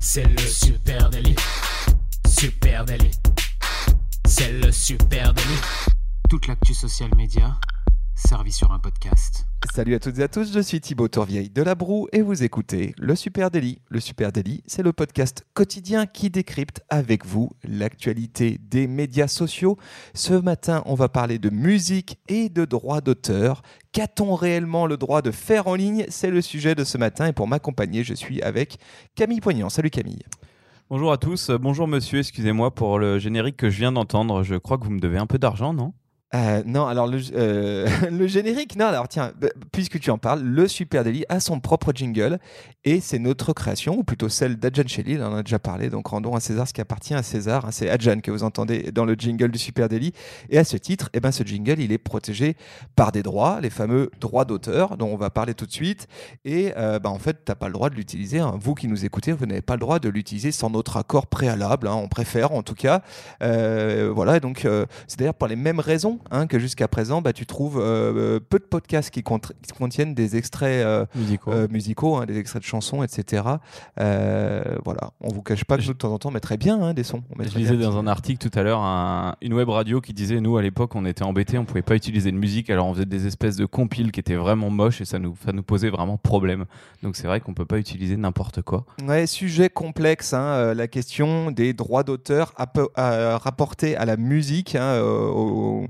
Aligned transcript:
C'est 0.00 0.24
le 0.24 0.38
super 0.38 1.10
délit. 1.10 1.34
Super 2.26 2.84
délit. 2.84 3.10
C'est 4.26 4.52
le 4.52 4.70
super 4.70 5.34
délit. 5.34 5.60
Toute 6.28 6.46
l'actu 6.46 6.72
social 6.72 7.10
média 7.16 7.56
servie 8.18 8.52
sur 8.52 8.72
un 8.72 8.80
podcast. 8.80 9.46
Salut 9.72 9.94
à 9.94 10.00
toutes 10.00 10.18
et 10.18 10.24
à 10.24 10.28
tous, 10.28 10.52
je 10.52 10.58
suis 10.58 10.80
Thibaut 10.80 11.06
Tourvieille 11.06 11.50
de 11.50 11.62
La 11.62 11.76
Broue 11.76 12.08
et 12.12 12.20
vous 12.20 12.42
écoutez 12.42 12.92
Le 12.98 13.14
Super 13.14 13.50
Daily. 13.50 13.78
Le 13.88 14.00
Super 14.00 14.32
Daily, 14.32 14.62
c'est 14.66 14.82
le 14.82 14.92
podcast 14.92 15.46
quotidien 15.54 16.06
qui 16.06 16.28
décrypte 16.28 16.82
avec 16.88 17.24
vous 17.24 17.50
l'actualité 17.62 18.58
des 18.60 18.88
médias 18.88 19.28
sociaux. 19.28 19.78
Ce 20.14 20.32
matin, 20.32 20.82
on 20.86 20.94
va 20.94 21.08
parler 21.08 21.38
de 21.38 21.48
musique 21.48 22.18
et 22.28 22.48
de 22.48 22.64
droit 22.64 23.00
d'auteur. 23.00 23.62
Qu'a-t-on 23.92 24.34
réellement 24.34 24.86
le 24.86 24.96
droit 24.96 25.22
de 25.22 25.30
faire 25.30 25.68
en 25.68 25.76
ligne? 25.76 26.04
C'est 26.08 26.30
le 26.30 26.42
sujet 26.42 26.74
de 26.74 26.82
ce 26.82 26.98
matin 26.98 27.28
et 27.28 27.32
pour 27.32 27.46
m'accompagner, 27.46 28.02
je 28.02 28.14
suis 28.14 28.42
avec 28.42 28.78
Camille 29.14 29.40
Poignant. 29.40 29.68
Salut 29.68 29.90
Camille. 29.90 30.24
Bonjour 30.90 31.12
à 31.12 31.18
tous, 31.18 31.50
bonjour 31.50 31.86
monsieur, 31.86 32.18
excusez-moi 32.18 32.74
pour 32.74 32.98
le 32.98 33.18
générique 33.18 33.56
que 33.56 33.70
je 33.70 33.78
viens 33.78 33.92
d'entendre. 33.92 34.42
Je 34.42 34.56
crois 34.56 34.76
que 34.76 34.84
vous 34.84 34.90
me 34.90 35.00
devez 35.00 35.18
un 35.18 35.26
peu 35.26 35.38
d'argent, 35.38 35.72
non? 35.72 35.92
Euh, 36.34 36.62
non, 36.66 36.86
alors 36.86 37.06
le, 37.06 37.18
euh, 37.34 37.88
le, 38.10 38.26
générique, 38.26 38.76
non, 38.76 38.86
alors 38.86 39.08
tiens, 39.08 39.32
bah, 39.40 39.48
puisque 39.72 39.98
tu 39.98 40.10
en 40.10 40.18
parles, 40.18 40.42
le 40.42 40.68
Super 40.68 41.02
Daily 41.02 41.24
a 41.30 41.40
son 41.40 41.58
propre 41.58 41.92
jingle 41.94 42.38
et 42.84 43.00
c'est 43.00 43.18
notre 43.18 43.54
création, 43.54 43.98
ou 43.98 44.04
plutôt 44.04 44.28
celle 44.28 44.56
d'Adjan 44.56 44.86
Shelley, 44.86 45.18
on 45.18 45.26
en 45.26 45.36
a 45.36 45.42
déjà 45.42 45.58
parlé, 45.58 45.88
donc 45.88 46.06
rendons 46.08 46.34
à 46.34 46.40
César 46.40 46.68
ce 46.68 46.74
qui 46.74 46.82
appartient 46.82 47.14
à 47.14 47.22
César, 47.22 47.64
hein, 47.64 47.70
c'est 47.70 47.88
Adjan 47.88 48.20
que 48.20 48.30
vous 48.30 48.44
entendez 48.44 48.92
dans 48.92 49.06
le 49.06 49.14
jingle 49.14 49.50
du 49.50 49.58
Super 49.58 49.88
Daily. 49.88 50.12
Et 50.50 50.58
à 50.58 50.64
ce 50.64 50.76
titre, 50.76 51.08
eh 51.14 51.20
ben, 51.20 51.32
ce 51.32 51.44
jingle, 51.44 51.80
il 51.80 51.92
est 51.92 51.98
protégé 51.98 52.56
par 52.94 53.10
des 53.10 53.22
droits, 53.22 53.60
les 53.62 53.70
fameux 53.70 54.10
droits 54.20 54.44
d'auteur 54.44 54.98
dont 54.98 55.08
on 55.08 55.16
va 55.16 55.30
parler 55.30 55.54
tout 55.54 55.66
de 55.66 55.72
suite. 55.72 56.08
Et 56.44 56.72
euh, 56.76 56.98
bah, 56.98 57.08
en 57.08 57.18
fait, 57.18 57.44
tu 57.44 57.50
n'as 57.50 57.54
pas 57.54 57.68
le 57.68 57.72
droit 57.72 57.88
de 57.88 57.94
l'utiliser, 57.94 58.38
hein. 58.38 58.54
vous 58.60 58.74
qui 58.74 58.86
nous 58.86 59.06
écoutez, 59.06 59.32
vous 59.32 59.46
n'avez 59.46 59.62
pas 59.62 59.74
le 59.74 59.80
droit 59.80 59.98
de 59.98 60.10
l'utiliser 60.10 60.52
sans 60.52 60.68
notre 60.68 60.98
accord 60.98 61.26
préalable, 61.26 61.88
hein. 61.88 61.94
on 61.94 62.08
préfère 62.08 62.52
en 62.52 62.62
tout 62.62 62.74
cas. 62.74 63.02
voilà, 63.40 64.40
donc 64.40 64.66
c'est 65.06 65.18
d'ailleurs 65.18 65.34
pour 65.34 65.48
les 65.48 65.56
mêmes 65.56 65.80
raisons 65.80 66.17
Hein, 66.30 66.46
que 66.46 66.58
jusqu'à 66.58 66.88
présent, 66.88 67.22
bah, 67.22 67.32
tu 67.32 67.46
trouves 67.46 67.78
euh, 67.80 68.38
peu 68.40 68.58
de 68.58 68.64
podcasts 68.64 69.10
qui, 69.10 69.22
contiennent 69.22 70.14
des 70.14 70.36
extraits 70.36 70.84
euh, 70.84 71.06
musicaux, 71.14 71.52
euh, 71.52 71.68
musicaux 71.70 72.16
hein, 72.16 72.26
des 72.26 72.38
extraits 72.38 72.62
de 72.62 72.66
chansons, 72.66 73.02
etc. 73.02 73.42
voilà, 73.96 75.12
on 75.20 75.32
vous 75.32 75.42
cache 75.42 75.64
pas 75.64 75.78
que 75.78 75.86
de 75.86 75.92
temps 75.92 76.12
en 76.12 76.18
temps, 76.18 76.28
on 76.28 76.32
mettrait 76.32 76.58
bien 76.58 76.80
hein, 76.82 76.94
des 76.94 77.02
sons. 77.02 77.22
Je 77.38 77.56
lisais 77.56 77.76
dans 77.76 77.96
un 77.96 78.06
article 78.06 78.48
tout 78.48 78.58
à 78.58 78.62
l'heure 78.62 78.80
une 79.40 79.54
web 79.54 79.68
radio 79.68 80.00
qui 80.00 80.12
disait 80.12 80.40
nous 80.40 80.56
à 80.56 80.62
l'époque, 80.62 80.94
on 80.94 81.06
était 81.06 81.22
embêtés, 81.22 81.58
on 81.58 81.64
pouvait 81.64 81.82
pas 81.82 81.94
utiliser 81.94 82.30
de 82.30 82.36
musique, 82.36 82.68
alors 82.70 82.86
on 82.86 82.94
faisait 82.94 83.06
des 83.06 83.26
espèces 83.26 83.56
de 83.56 83.66
compiles 83.66 84.12
qui 84.12 84.20
étaient 84.20 84.34
vraiment 84.34 84.70
moches 84.70 85.00
et 85.00 85.04
ça 85.04 85.18
nous, 85.18 85.34
ça 85.44 85.52
nous 85.52 85.62
posait 85.62 85.90
vraiment 85.90 86.18
problème. 86.18 86.66
Donc 87.02 87.16
c'est 87.16 87.26
vrai 87.26 87.40
qu'on 87.40 87.54
peut 87.54 87.66
pas 87.66 87.78
utiliser 87.78 88.16
n'importe 88.16 88.62
quoi. 88.62 88.84
Ouais, 89.06 89.26
sujet 89.26 89.70
complexe, 89.70 90.32
la 90.32 90.88
question 90.88 91.50
des 91.50 91.72
droits 91.72 92.02
d'auteur 92.02 92.52
rapportés 92.96 93.96
à 93.96 94.04
la 94.04 94.16
musique, 94.16 94.76
au, 94.76 95.86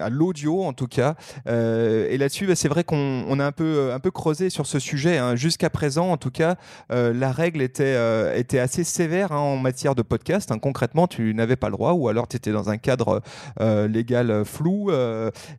à 0.00 0.10
l'audio 0.10 0.62
en 0.64 0.72
tout 0.72 0.86
cas. 0.86 1.14
Euh, 1.46 2.08
et 2.10 2.18
là-dessus, 2.18 2.46
bah, 2.46 2.54
c'est 2.54 2.68
vrai 2.68 2.84
qu'on 2.84 3.38
a 3.38 3.44
un 3.44 3.52
peu, 3.52 3.92
un 3.92 3.98
peu 3.98 4.10
creusé 4.10 4.50
sur 4.50 4.66
ce 4.66 4.78
sujet. 4.78 5.18
Hein. 5.18 5.36
Jusqu'à 5.36 5.70
présent, 5.70 6.10
en 6.10 6.16
tout 6.16 6.30
cas, 6.30 6.56
euh, 6.92 7.12
la 7.12 7.32
règle 7.32 7.62
était, 7.62 7.84
euh, 7.84 8.36
était 8.36 8.58
assez 8.58 8.84
sévère 8.84 9.32
hein, 9.32 9.38
en 9.38 9.56
matière 9.56 9.94
de 9.94 10.02
podcast. 10.02 10.50
Hein. 10.52 10.58
Concrètement, 10.58 11.06
tu 11.06 11.34
n'avais 11.34 11.56
pas 11.56 11.68
le 11.68 11.72
droit 11.72 11.92
ou 11.92 12.08
alors 12.08 12.28
tu 12.28 12.36
étais 12.36 12.52
dans 12.52 12.70
un 12.70 12.76
cadre 12.78 13.22
légal 13.60 14.44
flou. 14.44 14.90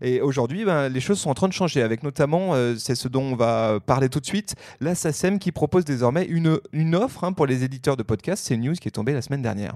et 0.01 0.21
aujourd'hui, 0.21 0.65
ben, 0.65 0.89
les 0.89 0.99
choses 0.99 1.19
sont 1.19 1.29
en 1.29 1.33
train 1.33 1.47
de 1.47 1.53
changer 1.53 1.81
avec 1.81 2.03
notamment, 2.03 2.53
c'est 2.77 2.95
ce 2.95 3.07
dont 3.07 3.23
on 3.23 3.35
va 3.35 3.79
parler 3.85 4.09
tout 4.09 4.19
de 4.19 4.25
suite, 4.25 4.55
la 4.79 4.95
SACEM 4.95 5.39
qui 5.39 5.51
propose 5.51 5.85
désormais 5.85 6.25
une, 6.25 6.59
une 6.73 6.95
offre 6.95 7.29
pour 7.31 7.45
les 7.45 7.63
éditeurs 7.63 7.97
de 7.97 8.03
podcasts. 8.03 8.45
C'est 8.45 8.55
une 8.55 8.61
news 8.61 8.73
qui 8.73 8.87
est 8.87 8.91
tombée 8.91 9.13
la 9.13 9.21
semaine 9.21 9.41
dernière. 9.41 9.75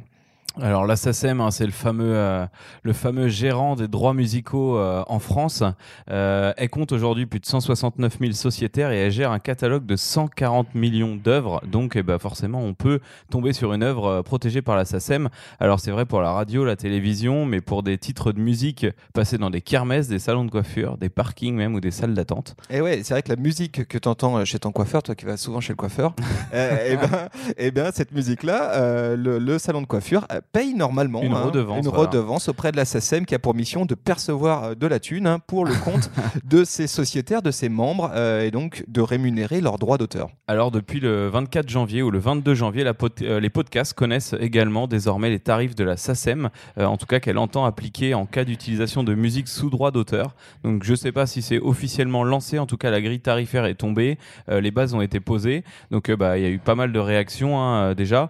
Alors 0.61 0.85
la 0.85 0.95
SACEM, 0.95 1.41
hein, 1.41 1.51
c'est 1.51 1.65
le 1.65 1.73
fameux, 1.73 2.15
euh, 2.15 2.45
le 2.83 2.93
fameux 2.93 3.27
gérant 3.27 3.75
des 3.75 3.89
droits 3.89 4.13
musicaux 4.13 4.77
euh, 4.77 5.03
en 5.07 5.19
France. 5.19 5.63
Euh, 6.09 6.53
elle 6.55 6.69
compte 6.69 6.93
aujourd'hui 6.93 7.25
plus 7.25 7.41
de 7.41 7.45
169 7.45 8.19
000 8.19 8.31
sociétaires 8.31 8.91
et 8.91 8.97
elle 8.97 9.11
gère 9.11 9.31
un 9.31 9.39
catalogue 9.39 9.85
de 9.85 9.97
140 9.97 10.73
millions 10.73 11.17
d'œuvres. 11.17 11.61
Donc 11.67 11.97
eh 11.97 12.03
ben, 12.03 12.19
forcément, 12.19 12.61
on 12.61 12.73
peut 12.73 13.01
tomber 13.29 13.51
sur 13.51 13.73
une 13.73 13.83
œuvre 13.83 14.21
protégée 14.21 14.61
par 14.61 14.77
la 14.77 14.85
SACEM. 14.85 15.27
Alors 15.59 15.81
c'est 15.81 15.91
vrai 15.91 16.05
pour 16.05 16.21
la 16.21 16.31
radio, 16.31 16.63
la 16.63 16.77
télévision, 16.77 17.45
mais 17.45 17.59
pour 17.59 17.83
des 17.83 17.97
titres 17.97 18.31
de 18.31 18.39
musique 18.39 18.85
passés 19.13 19.37
dans 19.37 19.49
des 19.49 19.61
kermesses, 19.61 20.07
des 20.07 20.19
salons 20.19 20.45
de 20.45 20.51
coiffure, 20.51 20.97
des 20.97 21.09
parkings 21.09 21.55
même 21.55 21.75
ou 21.75 21.81
des 21.81 21.91
salles 21.91 22.13
d'attente. 22.13 22.55
Et 22.69 22.79
ouais, 22.79 23.01
c'est 23.03 23.13
vrai 23.13 23.23
que 23.23 23.29
la 23.29 23.35
musique 23.35 23.85
que 23.89 23.97
tu 23.97 24.07
entends 24.07 24.45
chez 24.45 24.59
ton 24.59 24.71
coiffeur, 24.71 25.03
toi 25.03 25.15
qui 25.15 25.25
vas 25.25 25.35
souvent 25.35 25.59
chez 25.59 25.73
le 25.73 25.77
coiffeur, 25.77 26.15
et 26.53 26.91
eh 26.91 26.95
ben, 26.95 27.29
eh 27.57 27.71
ben, 27.71 27.91
cette 27.93 28.13
musique-là, 28.13 29.15
le, 29.17 29.37
le, 29.37 29.59
salon 29.59 29.81
de 29.81 29.87
coiffure 29.87 30.25
paye 30.51 30.73
normalement 30.73 31.21
une, 31.21 31.33
hein, 31.33 31.43
redevance, 31.43 31.85
une 31.85 31.89
redevance 31.89 32.49
auprès 32.49 32.71
de 32.71 32.77
la 32.77 32.85
SACEM 32.85 33.25
qui 33.25 33.35
a 33.35 33.39
pour 33.39 33.55
mission 33.55 33.85
de 33.85 33.95
percevoir 33.95 34.63
euh, 34.63 34.75
de 34.75 34.87
la 34.87 34.99
thune 34.99 35.27
hein, 35.27 35.39
pour 35.39 35.65
le 35.65 35.73
compte 35.73 36.11
de 36.43 36.63
ses 36.63 36.87
sociétaires, 36.87 37.41
de 37.41 37.51
ses 37.51 37.69
membres, 37.69 38.11
euh, 38.13 38.43
et 38.43 38.51
donc 38.51 38.83
de 38.87 39.01
rémunérer 39.01 39.61
leurs 39.61 39.79
droits 39.79 39.97
d'auteur. 39.97 40.29
Alors 40.47 40.71
depuis 40.71 40.99
le 40.99 41.27
24 41.27 41.69
janvier 41.69 42.01
ou 42.01 42.11
le 42.11 42.19
22 42.19 42.53
janvier, 42.53 42.83
la 42.83 42.93
euh, 43.21 43.39
les 43.39 43.49
podcasts 43.49 43.93
connaissent 43.93 44.35
également 44.39 44.87
désormais 44.87 45.29
les 45.29 45.39
tarifs 45.39 45.75
de 45.75 45.83
la 45.83 45.97
SACEM, 45.97 46.49
en 46.77 46.97
tout 46.97 47.05
cas 47.05 47.19
qu'elle 47.19 47.37
entend 47.37 47.65
appliquer 47.65 48.13
en 48.13 48.25
cas 48.25 48.43
d'utilisation 48.43 49.03
de 49.03 49.13
musique 49.13 49.47
sous 49.47 49.69
droit 49.69 49.91
d'auteur. 49.91 50.35
Donc 50.63 50.83
je 50.83 50.91
ne 50.91 50.95
sais 50.95 51.11
pas 51.11 51.25
si 51.25 51.41
c'est 51.41 51.59
officiellement 51.59 52.23
lancé, 52.23 52.59
en 52.59 52.65
tout 52.65 52.77
cas 52.77 52.91
la 52.91 53.01
grille 53.01 53.19
tarifaire 53.19 53.65
est 53.65 53.75
tombée, 53.75 54.17
les 54.47 54.71
bases 54.71 54.93
ont 54.93 55.01
été 55.01 55.19
posées, 55.19 55.63
donc 55.91 56.11
bah, 56.11 56.37
il 56.37 56.43
y 56.43 56.47
a 56.47 56.49
eu 56.49 56.59
pas 56.59 56.75
mal 56.75 56.91
de 56.91 56.99
réactions 56.99 57.59
hein, 57.59 57.93
déjà 57.93 58.29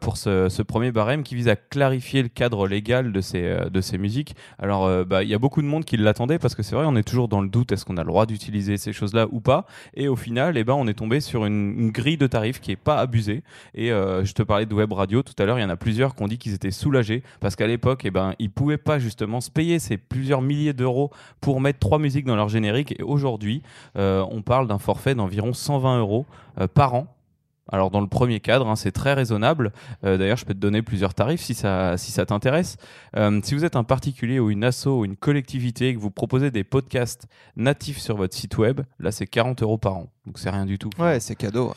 pour 0.00 0.16
ce, 0.16 0.48
ce 0.48 0.62
premier 0.62 0.92
barème 0.92 1.22
qui 1.22 1.34
vise 1.34 1.48
à 1.48 1.55
clarifier 1.56 2.22
le 2.22 2.28
cadre 2.28 2.68
légal 2.68 3.12
de 3.12 3.20
ces, 3.20 3.42
euh, 3.42 3.68
de 3.68 3.80
ces 3.80 3.98
musiques. 3.98 4.36
Alors, 4.58 4.86
euh, 4.86 5.04
bah, 5.04 5.22
il 5.22 5.28
y 5.28 5.34
a 5.34 5.38
beaucoup 5.38 5.62
de 5.62 5.66
monde 5.66 5.84
qui 5.84 5.96
l'attendait 5.96 6.38
parce 6.38 6.54
que 6.54 6.62
c'est 6.62 6.74
vrai, 6.74 6.84
on 6.86 6.96
est 6.96 7.02
toujours 7.02 7.28
dans 7.28 7.40
le 7.40 7.48
doute 7.48 7.72
est-ce 7.72 7.84
qu'on 7.84 7.96
a 7.96 8.02
le 8.02 8.08
droit 8.08 8.26
d'utiliser 8.26 8.76
ces 8.76 8.92
choses-là 8.92 9.26
ou 9.30 9.40
pas? 9.40 9.66
Et 9.94 10.08
au 10.08 10.16
final, 10.16 10.56
eh 10.56 10.64
ben, 10.64 10.74
on 10.74 10.86
est 10.86 10.94
tombé 10.94 11.20
sur 11.20 11.46
une, 11.46 11.90
grille 11.90 12.16
de 12.16 12.26
tarifs 12.26 12.60
qui 12.60 12.72
est 12.72 12.76
pas 12.76 12.98
abusée. 12.98 13.42
Et 13.74 13.92
euh, 13.92 14.24
je 14.24 14.32
te 14.32 14.42
parlais 14.42 14.66
de 14.66 14.74
web 14.74 14.92
radio 14.92 15.22
tout 15.22 15.34
à 15.38 15.44
l'heure, 15.44 15.58
il 15.58 15.62
y 15.62 15.64
en 15.64 15.70
a 15.70 15.76
plusieurs 15.76 16.14
qui 16.14 16.22
ont 16.22 16.28
dit 16.28 16.38
qu'ils 16.38 16.54
étaient 16.54 16.70
soulagés 16.70 17.22
parce 17.40 17.56
qu'à 17.56 17.66
l'époque, 17.66 18.02
eh 18.04 18.10
ben, 18.10 18.34
ils 18.38 18.50
pouvaient 18.50 18.76
pas 18.76 18.98
justement 18.98 19.40
se 19.40 19.50
payer 19.50 19.78
ces 19.78 19.96
plusieurs 19.96 20.42
milliers 20.42 20.72
d'euros 20.72 21.10
pour 21.40 21.60
mettre 21.60 21.78
trois 21.78 21.98
musiques 21.98 22.26
dans 22.26 22.36
leur 22.36 22.48
générique. 22.48 22.94
Et 22.98 23.02
aujourd'hui, 23.02 23.62
on 23.94 24.42
parle 24.42 24.68
d'un 24.68 24.78
forfait 24.78 25.14
d'environ 25.14 25.52
120 25.52 26.00
euros 26.00 26.26
par 26.74 26.94
an 26.94 27.15
alors 27.70 27.90
dans 27.90 28.00
le 28.00 28.06
premier 28.06 28.40
cadre, 28.40 28.68
hein, 28.68 28.76
c'est 28.76 28.92
très 28.92 29.12
raisonnable. 29.14 29.72
Euh, 30.04 30.16
d'ailleurs, 30.16 30.36
je 30.36 30.44
peux 30.44 30.54
te 30.54 30.58
donner 30.58 30.82
plusieurs 30.82 31.14
tarifs 31.14 31.40
si 31.40 31.54
ça, 31.54 31.96
si 31.96 32.12
ça 32.12 32.26
t'intéresse. 32.26 32.76
Euh, 33.16 33.40
si 33.42 33.54
vous 33.54 33.64
êtes 33.64 33.76
un 33.76 33.84
particulier 33.84 34.38
ou 34.38 34.50
une 34.50 34.64
asso 34.64 34.86
ou 34.86 35.04
une 35.04 35.16
collectivité 35.16 35.88
et 35.88 35.94
que 35.94 36.00
vous 36.00 36.10
proposez 36.10 36.50
des 36.50 36.64
podcasts 36.64 37.26
natifs 37.56 37.98
sur 37.98 38.16
votre 38.16 38.34
site 38.34 38.56
web, 38.58 38.82
là 39.00 39.10
c'est 39.10 39.26
40 39.26 39.62
euros 39.62 39.78
par 39.78 39.96
an. 39.96 40.12
Donc 40.26 40.38
c'est 40.38 40.50
rien 40.50 40.66
du 40.66 40.78
tout. 40.78 40.90
Ouais, 40.98 41.20
c'est 41.20 41.34
cadeau. 41.34 41.72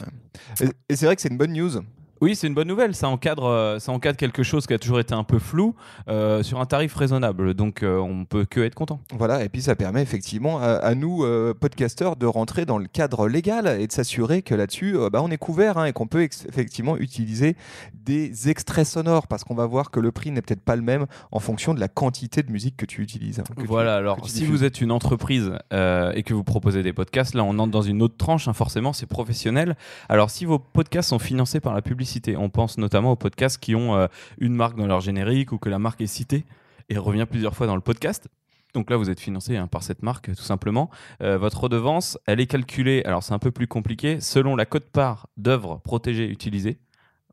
et 0.90 0.96
c'est 0.96 1.06
vrai 1.06 1.16
que 1.16 1.22
c'est 1.22 1.30
une 1.30 1.38
bonne 1.38 1.54
news 1.54 1.82
oui, 2.22 2.36
c'est 2.36 2.48
une 2.48 2.54
bonne 2.54 2.68
nouvelle. 2.68 2.96
Ça 2.96 3.08
encadre, 3.08 3.46
euh, 3.46 3.80
ça 3.80 3.92
encadre 3.92 4.18
quelque 4.18 4.44
chose 4.44 4.68
qui 4.68 4.74
a 4.74 4.80
toujours 4.80 5.00
été 5.00 5.14
un 5.14 5.24
peu 5.24 5.40
flou 5.40 5.76
euh, 6.08 6.44
sur 6.44 6.60
un 6.60 6.66
tarif 6.66 6.94
raisonnable. 6.96 7.54
Donc, 7.54 7.84
euh, 7.84 7.98
on 7.98 8.26
peut 8.26 8.46
que 8.46 8.60
être 8.60 8.76
content. 8.76 9.00
Voilà, 9.14 9.44
et 9.44 9.50
puis 9.50 9.62
ça 9.62 9.76
permet 9.76 10.02
effectivement 10.02 10.60
à, 10.60 10.96
nous, 10.96 11.26
podcasteurs, 11.60 12.16
de 12.16 12.26
rentrer 12.26 12.66
dans 12.66 12.78
le 12.78 12.88
cadre 12.88 13.28
légal 13.28 13.80
et 13.80 13.88
de 13.88 13.92
s'assurer 13.92 14.42
que 14.42 14.56
là-dessus, 14.56 14.98
bah, 15.12 15.22
on 15.24 15.30
est 15.32 15.38
couvert 15.38 15.78
hein, 15.78 15.86
et 15.86 15.94
qu'on 15.94 16.08
peut 16.08 16.24
effectivement 16.24 16.98
utiliser 16.98 17.56
des 17.94 18.50
extraits 18.50 18.86
sonores 18.86 19.28
parce 19.28 19.44
qu'on 19.44 19.56
va 19.56 19.66
voir 19.66 19.92
que 19.92 20.00
le 20.00 20.12
prix 20.12 20.32
n'est 20.32 20.42
peut-être 20.42 20.62
pas 20.62 20.76
le 20.76 20.82
même 20.82 21.06
en 21.32 21.40
fonction 21.40 21.74
de 21.74 21.80
la 21.80 21.88
quantité 21.88 22.44
de 22.44 22.52
musique 22.52 22.76
que 22.78 22.86
tu 22.86 23.02
utilises. 23.02 23.40
Hein, 23.40 23.44
voilà, 23.58 23.96
alors 23.96 24.30
si 24.30 24.46
vous 24.46 24.64
êtes 24.64 24.82
une 24.82 24.92
entreprise 24.92 25.54
et 25.72 26.24
que 26.24 26.34
vous 26.34 26.44
proposez 26.44 26.84
des 26.84 26.94
podcasts, 26.94 27.34
là, 27.34 27.44
on 27.44 27.58
entre 27.60 27.72
dans 27.72 27.82
une 27.82 28.02
autre 28.02 28.18
tranche. 28.18 28.48
Hein, 28.48 28.54
forcément, 28.54 28.94
c'est 28.94 29.06
professionnel. 29.06 29.76
Alors, 30.10 30.30
si 30.30 30.46
vos 30.46 30.60
podcasts 30.60 31.10
sont 31.10 31.20
financés 31.20 31.60
par 31.60 31.74
la 31.74 31.82
publicité, 31.82 32.09
On 32.38 32.50
pense 32.50 32.78
notamment 32.78 33.12
aux 33.12 33.16
podcasts 33.16 33.58
qui 33.58 33.76
ont 33.76 33.96
euh, 33.96 34.08
une 34.40 34.54
marque 34.54 34.78
dans 34.78 34.88
leur 34.88 35.02
générique 35.02 35.52
ou 35.52 35.58
que 35.58 35.70
la 35.70 35.80
marque 35.80 36.02
est 36.02 36.08
citée 36.08 36.46
et 36.90 36.98
revient 36.98 37.26
plusieurs 37.30 37.56
fois 37.56 37.68
dans 37.68 37.76
le 37.76 37.82
podcast. 37.82 38.28
Donc 38.74 38.90
là, 38.90 38.98
vous 38.98 39.10
êtes 39.10 39.20
financé 39.20 39.58
hein, 39.58 39.68
par 39.68 39.84
cette 39.84 40.04
marque, 40.04 40.36
tout 40.36 40.44
simplement. 40.44 40.90
Euh, 41.22 41.38
votre 41.38 41.62
redevance, 41.62 42.20
elle 42.26 42.40
est 42.40 42.48
calculée, 42.48 43.02
alors 43.06 43.24
c'est 43.24 43.34
un 43.34 43.40
peu 43.40 43.52
plus 43.52 43.68
compliqué, 43.68 44.22
selon 44.22 44.56
la 44.56 44.66
cote-part 44.66 45.28
d'œuvres 45.38 45.82
protégées 45.84 46.28
utilisées 46.28 46.80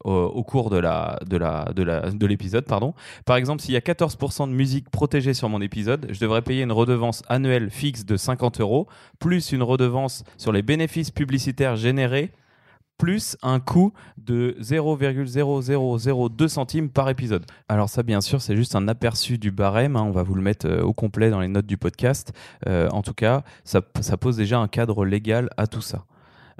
au, 0.04 0.44
cours 0.44 0.70
de 0.70 2.26
l'épisode. 2.26 2.64
Par 3.24 3.36
exemple, 3.36 3.62
s'il 3.62 3.74
y 3.74 3.76
a 3.76 3.80
14% 3.80 4.48
de 4.48 4.54
musique 4.54 4.88
protégée 4.90 5.34
sur 5.34 5.48
mon 5.48 5.60
épisode, 5.60 6.06
je 6.10 6.20
devrais 6.20 6.42
payer 6.42 6.62
une 6.62 6.72
redevance 6.72 7.22
annuelle 7.28 7.70
fixe 7.70 8.04
de 8.04 8.16
50 8.16 8.60
euros 8.60 8.86
plus 9.18 9.52
une 9.52 9.62
redevance 9.62 10.22
sur 10.36 10.52
les 10.52 10.62
bénéfices 10.62 11.10
publicitaires 11.10 11.76
générés 11.76 12.30
plus 12.98 13.36
un 13.42 13.60
coût 13.60 13.92
de 14.18 14.56
0,0002 14.60 16.48
centimes 16.48 16.88
par 16.88 17.08
épisode. 17.08 17.44
Alors 17.68 17.88
ça, 17.88 18.02
bien 18.02 18.20
sûr, 18.20 18.40
c'est 18.40 18.56
juste 18.56 18.74
un 18.74 18.88
aperçu 18.88 19.38
du 19.38 19.50
barème. 19.50 19.96
hein. 19.96 20.02
On 20.02 20.10
va 20.10 20.22
vous 20.22 20.34
le 20.34 20.42
mettre 20.42 20.66
euh, 20.66 20.82
au 20.82 20.92
complet 20.92 21.30
dans 21.30 21.40
les 21.40 21.48
notes 21.48 21.66
du 21.66 21.76
podcast. 21.76 22.32
Euh, 22.66 22.88
en 22.90 23.02
tout 23.02 23.14
cas, 23.14 23.42
ça, 23.64 23.80
ça 24.00 24.16
pose 24.16 24.36
déjà 24.36 24.58
un 24.58 24.68
cadre 24.68 25.04
légal 25.04 25.50
à 25.56 25.66
tout 25.66 25.80
ça. 25.82 26.04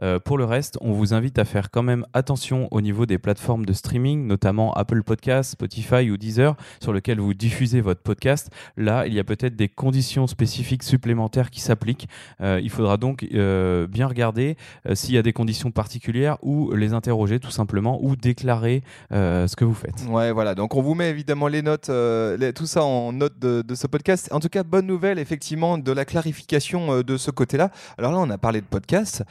Euh, 0.02 0.18
pour 0.18 0.38
le 0.38 0.44
reste, 0.44 0.78
on 0.80 0.92
vous 0.92 1.14
invite 1.14 1.38
à 1.38 1.44
faire 1.44 1.70
quand 1.70 1.82
même 1.82 2.04
attention 2.12 2.68
au 2.70 2.80
niveau 2.80 3.06
des 3.06 3.18
plateformes 3.18 3.64
de 3.64 3.72
streaming, 3.72 4.26
notamment 4.26 4.72
Apple 4.74 5.02
Podcasts, 5.02 5.52
Spotify 5.52 6.10
ou 6.10 6.16
Deezer, 6.16 6.54
sur 6.80 6.92
lesquelles 6.92 7.20
vous 7.20 7.34
diffusez 7.34 7.80
votre 7.80 8.02
podcast. 8.02 8.50
Là, 8.76 9.06
il 9.06 9.14
y 9.14 9.18
a 9.18 9.24
peut-être 9.24 9.56
des 9.56 9.68
conditions 9.68 10.26
spécifiques 10.26 10.82
supplémentaires 10.82 11.50
qui 11.50 11.60
s'appliquent. 11.60 12.08
Euh, 12.40 12.60
il 12.62 12.70
faudra 12.70 12.96
donc 12.96 13.26
euh, 13.32 13.86
bien 13.86 14.06
regarder 14.06 14.56
s'il 14.94 15.14
y 15.14 15.18
a 15.18 15.22
des 15.22 15.32
conditions 15.32 15.70
particulières 15.70 16.36
ou 16.42 16.72
les 16.72 16.92
interroger 16.92 17.40
tout 17.40 17.50
simplement 17.50 17.98
ou 18.02 18.16
déclarer 18.16 18.82
ce 19.10 19.54
que 19.56 19.64
vous 19.64 19.74
faites. 19.74 20.04
Ouais, 20.08 20.32
voilà. 20.32 20.54
Donc 20.54 20.74
on 20.74 20.82
vous 20.82 20.94
met 20.94 21.10
évidemment 21.10 21.48
les 21.48 21.62
notes, 21.62 21.86
tout 21.86 22.66
ça 22.66 22.82
en 22.82 23.12
notes 23.12 23.38
de, 23.38 23.74
ce 23.74 23.86
podcast. 23.86 24.28
En 24.32 24.40
tout 24.40 24.48
cas, 24.48 24.62
bonne 24.62 24.86
nouvelle, 24.86 25.18
effectivement, 25.18 25.78
de 25.78 25.92
la 25.92 26.04
clarification 26.04 27.02
de 27.02 27.16
ce 27.16 27.30
côté-là. 27.30 27.70
Alors 27.98 28.12
là, 28.12 28.18
on 28.18 28.30
a 28.30 28.38
parlé 28.38 28.60
de 28.60 28.66
podcast. 28.66 29.24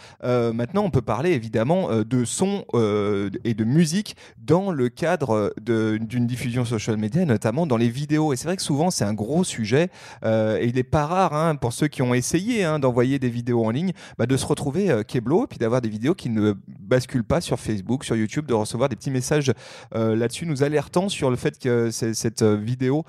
Maintenant, 0.55 0.83
on 0.83 0.89
peut 0.89 1.01
parler 1.01 1.31
évidemment 1.31 1.91
euh, 1.91 2.03
de 2.03 2.25
son 2.25 2.65
euh, 2.73 3.29
et 3.43 3.53
de 3.53 3.63
musique 3.63 4.15
dans 4.37 4.71
le 4.71 4.89
cadre 4.89 5.53
d'une 5.61 6.25
diffusion 6.25 6.65
social 6.65 6.97
media, 6.97 7.25
notamment 7.25 7.67
dans 7.67 7.77
les 7.77 7.89
vidéos. 7.89 8.33
Et 8.33 8.35
c'est 8.35 8.45
vrai 8.47 8.55
que 8.55 8.61
souvent, 8.63 8.89
c'est 8.91 9.05
un 9.05 9.13
gros 9.13 9.43
sujet. 9.43 9.89
euh, 10.23 10.57
et 10.59 10.65
il 10.67 10.75
n'est 10.75 10.83
pas 10.83 11.05
rare, 11.05 11.33
hein, 11.33 11.55
pour 11.55 11.73
ceux 11.73 11.87
qui 11.87 12.01
ont 12.01 12.13
essayé 12.13 12.63
hein, 12.63 12.79
d'envoyer 12.79 13.19
des 13.19 13.29
vidéos 13.29 13.65
en 13.65 13.69
ligne, 13.69 13.91
bah, 14.17 14.25
de 14.25 14.37
se 14.37 14.45
retrouver 14.45 14.89
euh, 14.89 15.03
Keblo, 15.03 15.47
puis 15.47 15.57
d'avoir 15.59 15.81
des 15.81 15.89
vidéos 15.89 16.15
qui 16.15 16.29
ne 16.29 16.53
basculent 16.79 17.23
pas 17.23 17.41
sur 17.41 17.59
Facebook, 17.59 18.03
sur 18.03 18.15
YouTube, 18.15 18.45
de 18.45 18.53
recevoir 18.53 18.89
des 18.89 18.95
petits 18.95 19.11
messages 19.11 19.51
là-dessus, 19.93 20.45
nous 20.45 20.63
alertant 20.63 21.09
sur 21.09 21.29
le 21.29 21.35
fait 21.35 21.59
que 21.59 21.91
cette 21.91 22.43
vidéo 22.43 23.03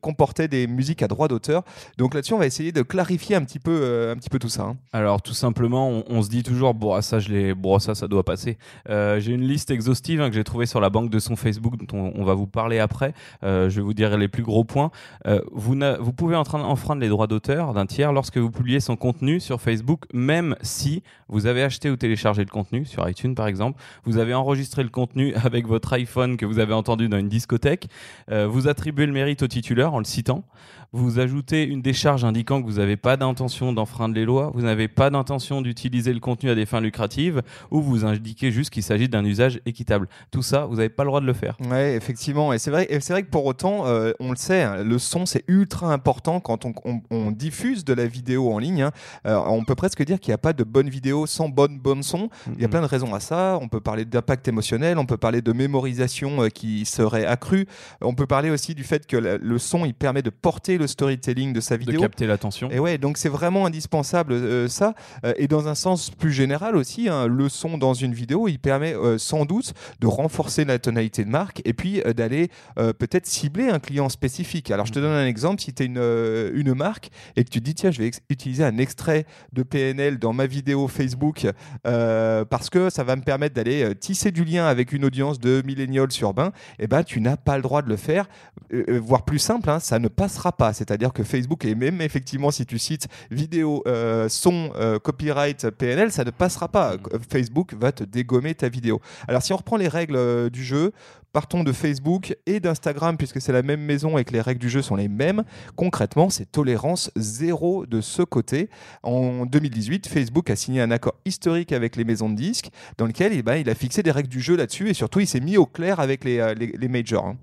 comportait 0.00 0.48
des 0.48 0.66
musiques 0.66 1.02
à 1.02 1.08
droit 1.08 1.28
d'auteur. 1.28 1.62
Donc 1.98 2.14
là-dessus, 2.14 2.34
on 2.34 2.38
va 2.38 2.46
essayer 2.46 2.72
de 2.72 2.82
clarifier 2.82 3.36
un 3.36 3.44
petit 3.44 3.58
peu, 3.58 4.10
un 4.10 4.16
petit 4.16 4.30
peu 4.30 4.38
tout 4.38 4.48
ça. 4.48 4.62
hein. 4.62 4.76
Alors 4.92 5.20
tout 5.22 5.34
simplement, 5.34 6.02
on 6.08 6.22
se 6.22 6.28
dit 6.28 6.42
toujours 6.42 6.74
bon 6.78 7.00
ça 7.02 7.18
je 7.18 7.52
bon 7.52 7.78
ça 7.78 8.08
doit 8.08 8.24
passer. 8.24 8.56
Euh, 8.88 9.20
j'ai 9.20 9.32
une 9.32 9.46
liste 9.46 9.70
exhaustive 9.70 10.20
hein, 10.20 10.28
que 10.28 10.34
j'ai 10.34 10.44
trouvée 10.44 10.66
sur 10.66 10.80
la 10.80 10.90
banque 10.90 11.10
de 11.10 11.18
son 11.18 11.36
Facebook 11.36 11.76
dont 11.76 12.12
on, 12.14 12.24
va 12.24 12.34
vous 12.34 12.46
parler 12.46 12.78
après. 12.78 13.12
Euh, 13.42 13.68
je 13.68 13.76
vais 13.76 13.82
vous 13.82 13.94
dire 13.94 14.16
les 14.16 14.28
plus 14.28 14.42
gros 14.42 14.64
points. 14.64 14.90
Euh, 15.26 15.40
vous, 15.52 15.76
vous 16.00 16.12
pouvez 16.12 16.36
enfreindre 16.36 17.00
les 17.00 17.08
droits 17.08 17.26
d'auteur 17.26 17.74
d'un 17.74 17.86
tiers 17.86 18.12
lorsque 18.12 18.38
vous 18.38 18.50
publiez 18.50 18.80
son 18.80 18.96
contenu 18.96 19.40
sur 19.40 19.60
Facebook, 19.60 20.04
même 20.12 20.56
si 20.62 21.02
vous 21.28 21.46
avez 21.46 21.62
acheté 21.62 21.90
ou 21.90 21.96
téléchargé 21.96 22.42
le 22.42 22.50
contenu 22.50 22.84
sur 22.84 23.08
iTunes 23.08 23.34
par 23.34 23.46
exemple. 23.46 23.80
Vous 24.04 24.18
avez 24.18 24.34
enregistré 24.34 24.82
le 24.82 24.88
contenu 24.88 25.34
avec 25.44 25.66
votre 25.66 25.92
iPhone 25.92 26.36
que 26.36 26.46
vous 26.46 26.58
avez 26.58 26.74
entendu 26.74 27.08
dans 27.08 27.18
une 27.18 27.28
discothèque. 27.28 27.88
Vous 28.30 28.68
attribuez 28.68 29.06
le 29.06 29.12
mérite 29.12 29.42
au 29.42 29.48
titulaire 29.48 29.94
en 29.94 29.98
le 29.98 30.04
citant. 30.04 30.44
Vous 30.92 31.18
ajoutez 31.18 31.64
une 31.64 31.82
décharge 31.82 32.24
indiquant 32.24 32.62
que 32.62 32.66
vous 32.66 32.78
n'avez 32.78 32.96
pas 32.96 33.18
d'intention 33.18 33.74
d'enfreindre 33.74 34.14
les 34.14 34.24
lois, 34.24 34.50
vous 34.54 34.62
n'avez 34.62 34.88
pas 34.88 35.10
d'intention 35.10 35.60
d'utiliser 35.60 36.14
le 36.14 36.18
contenu 36.20 36.48
à 36.48 36.54
des 36.54 36.64
fins 36.64 36.80
lucratives, 36.80 37.42
ou 37.70 37.82
vous 37.82 38.06
indiquez 38.06 38.50
juste 38.50 38.70
qu'il 38.70 38.82
s'agit 38.82 39.06
d'un 39.06 39.22
usage 39.22 39.60
équitable. 39.66 40.08
Tout 40.30 40.40
ça, 40.40 40.64
vous 40.64 40.76
n'avez 40.76 40.88
pas 40.88 41.04
le 41.04 41.08
droit 41.08 41.20
de 41.20 41.26
le 41.26 41.34
faire. 41.34 41.58
Ouais, 41.68 41.94
effectivement. 41.94 42.54
Et 42.54 42.58
c'est 42.58 42.70
vrai, 42.70 42.86
et 42.88 43.00
c'est 43.00 43.12
vrai 43.12 43.22
que 43.22 43.28
pour 43.28 43.44
autant, 43.44 43.86
euh, 43.86 44.12
on 44.18 44.30
le 44.30 44.36
sait, 44.36 44.62
hein, 44.62 44.82
le 44.82 44.98
son 44.98 45.26
c'est 45.26 45.44
ultra 45.46 45.92
important 45.92 46.40
quand 46.40 46.64
on, 46.64 46.72
on- 46.86 47.02
on 47.10 47.30
diffuse 47.32 47.84
de 47.84 47.92
la 47.92 48.06
vidéo 48.06 48.50
en 48.50 48.58
ligne. 48.58 48.80
hein. 48.80 48.92
Euh, 49.26 49.36
on 49.46 49.64
peut 49.64 49.74
presque 49.74 50.02
dire 50.06 50.18
qu'il 50.18 50.30
n'y 50.30 50.36
a 50.36 50.38
pas 50.38 50.54
de 50.54 50.64
bonne 50.64 50.88
vidéo 50.88 51.26
sans 51.26 51.50
bonne 51.50 51.78
bonne 51.78 52.02
son. 52.02 52.30
Il 52.56 52.62
y 52.62 52.64
a 52.64 52.68
plein 52.68 52.80
de 52.80 52.86
raisons 52.86 53.12
à 53.14 53.20
ça. 53.20 53.58
On 53.60 53.68
peut 53.68 53.80
parler 53.80 54.06
d'impact 54.06 54.48
émotionnel, 54.48 54.96
on 54.96 55.04
peut 55.04 55.18
parler 55.18 55.42
de 55.42 55.52
mémorisation 55.52 56.44
euh, 56.44 56.48
qui 56.48 56.86
serait 56.86 57.26
accrue. 57.26 57.66
On 58.00 58.14
peut 58.14 58.26
parler 58.26 58.48
aussi 58.48 58.74
du 58.74 58.84
fait 58.84 59.06
que 59.06 59.18
la- 59.18 59.36
le 59.36 59.58
son 59.58 59.84
il 59.84 59.92
permet 59.92 60.22
de 60.22 60.30
porter 60.30 60.77
le 60.78 60.86
storytelling 60.86 61.52
de 61.52 61.60
sa 61.60 61.76
de 61.76 61.80
vidéo. 61.80 62.00
capter 62.00 62.26
l'attention. 62.26 62.70
Et 62.70 62.78
ouais, 62.78 62.98
donc 62.98 63.18
c'est 63.18 63.28
vraiment 63.28 63.66
indispensable 63.66 64.32
euh, 64.32 64.68
ça. 64.68 64.94
Euh, 65.24 65.34
et 65.36 65.48
dans 65.48 65.68
un 65.68 65.74
sens 65.74 66.10
plus 66.10 66.32
général 66.32 66.76
aussi, 66.76 67.08
hein, 67.08 67.26
le 67.26 67.48
son 67.48 67.78
dans 67.78 67.94
une 67.94 68.14
vidéo, 68.14 68.48
il 68.48 68.58
permet 68.58 68.94
euh, 68.94 69.18
sans 69.18 69.44
doute 69.44 69.74
de 70.00 70.06
renforcer 70.06 70.64
la 70.64 70.78
tonalité 70.78 71.24
de 71.24 71.30
marque 71.30 71.60
et 71.64 71.72
puis 71.72 72.00
euh, 72.00 72.12
d'aller 72.12 72.50
euh, 72.78 72.92
peut-être 72.92 73.26
cibler 73.26 73.68
un 73.68 73.78
client 73.78 74.08
spécifique. 74.08 74.70
Alors 74.70 74.86
je 74.86 74.92
te 74.92 74.98
donne 74.98 75.12
un 75.12 75.26
exemple, 75.26 75.60
si 75.60 75.72
tu 75.74 75.82
es 75.82 75.86
une, 75.86 75.98
euh, 75.98 76.50
une 76.54 76.74
marque 76.74 77.10
et 77.36 77.44
que 77.44 77.50
tu 77.50 77.60
dis 77.60 77.74
tiens, 77.74 77.90
je 77.90 78.00
vais 78.02 78.10
utiliser 78.30 78.64
un 78.64 78.78
extrait 78.78 79.26
de 79.52 79.62
PNL 79.62 80.18
dans 80.18 80.32
ma 80.32 80.46
vidéo 80.46 80.88
Facebook 80.88 81.46
euh, 81.86 82.44
parce 82.44 82.70
que 82.70 82.90
ça 82.90 83.04
va 83.04 83.16
me 83.16 83.22
permettre 83.22 83.54
d'aller 83.54 83.82
euh, 83.82 83.94
tisser 83.94 84.30
du 84.30 84.44
lien 84.44 84.66
avec 84.66 84.92
une 84.92 85.04
audience 85.04 85.38
de 85.38 85.62
millennials 85.64 86.08
urbains, 86.20 86.52
et 86.78 86.86
ben 86.86 87.02
tu 87.02 87.20
n'as 87.20 87.36
pas 87.36 87.56
le 87.56 87.62
droit 87.62 87.82
de 87.82 87.88
le 87.88 87.96
faire. 87.96 88.26
Euh, 88.72 88.84
euh, 88.88 89.00
voire 89.02 89.24
plus 89.24 89.38
simple, 89.38 89.68
hein, 89.70 89.80
ça 89.80 89.98
ne 89.98 90.08
passera 90.08 90.52
pas. 90.52 90.67
C'est-à-dire 90.72 91.12
que 91.12 91.22
Facebook, 91.22 91.64
et 91.64 91.74
même 91.74 92.00
effectivement, 92.00 92.50
si 92.50 92.66
tu 92.66 92.78
cites 92.78 93.08
vidéo, 93.30 93.82
euh, 93.86 94.28
son, 94.28 94.70
euh, 94.76 94.98
copyright, 94.98 95.70
PNL, 95.70 96.12
ça 96.12 96.24
ne 96.24 96.30
passera 96.30 96.68
pas. 96.68 96.94
Euh, 96.94 97.18
Facebook 97.30 97.74
va 97.74 97.92
te 97.92 98.04
dégommer 98.04 98.54
ta 98.54 98.68
vidéo. 98.68 99.00
Alors, 99.26 99.42
si 99.42 99.52
on 99.52 99.56
reprend 99.56 99.76
les 99.76 99.88
règles 99.88 100.50
du 100.50 100.64
jeu, 100.64 100.92
partons 101.32 101.62
de 101.62 101.72
Facebook 101.72 102.36
et 102.46 102.60
d'Instagram, 102.60 103.16
puisque 103.16 103.40
c'est 103.40 103.52
la 103.52 103.62
même 103.62 103.80
maison 103.80 104.18
et 104.18 104.24
que 104.24 104.32
les 104.32 104.40
règles 104.40 104.60
du 104.60 104.70
jeu 104.70 104.82
sont 104.82 104.96
les 104.96 105.08
mêmes. 105.08 105.44
Concrètement, 105.76 106.30
c'est 106.30 106.50
tolérance 106.50 107.10
zéro 107.16 107.86
de 107.86 108.00
ce 108.00 108.22
côté. 108.22 108.70
En 109.02 109.46
2018, 109.46 110.08
Facebook 110.08 110.50
a 110.50 110.56
signé 110.56 110.80
un 110.80 110.90
accord 110.90 111.14
historique 111.24 111.72
avec 111.72 111.96
les 111.96 112.04
maisons 112.04 112.30
de 112.30 112.34
disques, 112.34 112.70
dans 112.96 113.06
lequel 113.06 113.32
eh 113.32 113.42
ben, 113.42 113.56
il 113.56 113.68
a 113.68 113.74
fixé 113.74 114.02
des 114.02 114.10
règles 114.10 114.28
du 114.28 114.40
jeu 114.40 114.56
là-dessus 114.56 114.88
et 114.88 114.94
surtout, 114.94 115.20
il 115.20 115.26
s'est 115.26 115.40
mis 115.40 115.56
au 115.56 115.66
clair 115.66 116.00
avec 116.00 116.24
les, 116.24 116.54
les, 116.56 116.72
les 116.76 116.88
majors. 116.88 117.26
hein. 117.26 117.36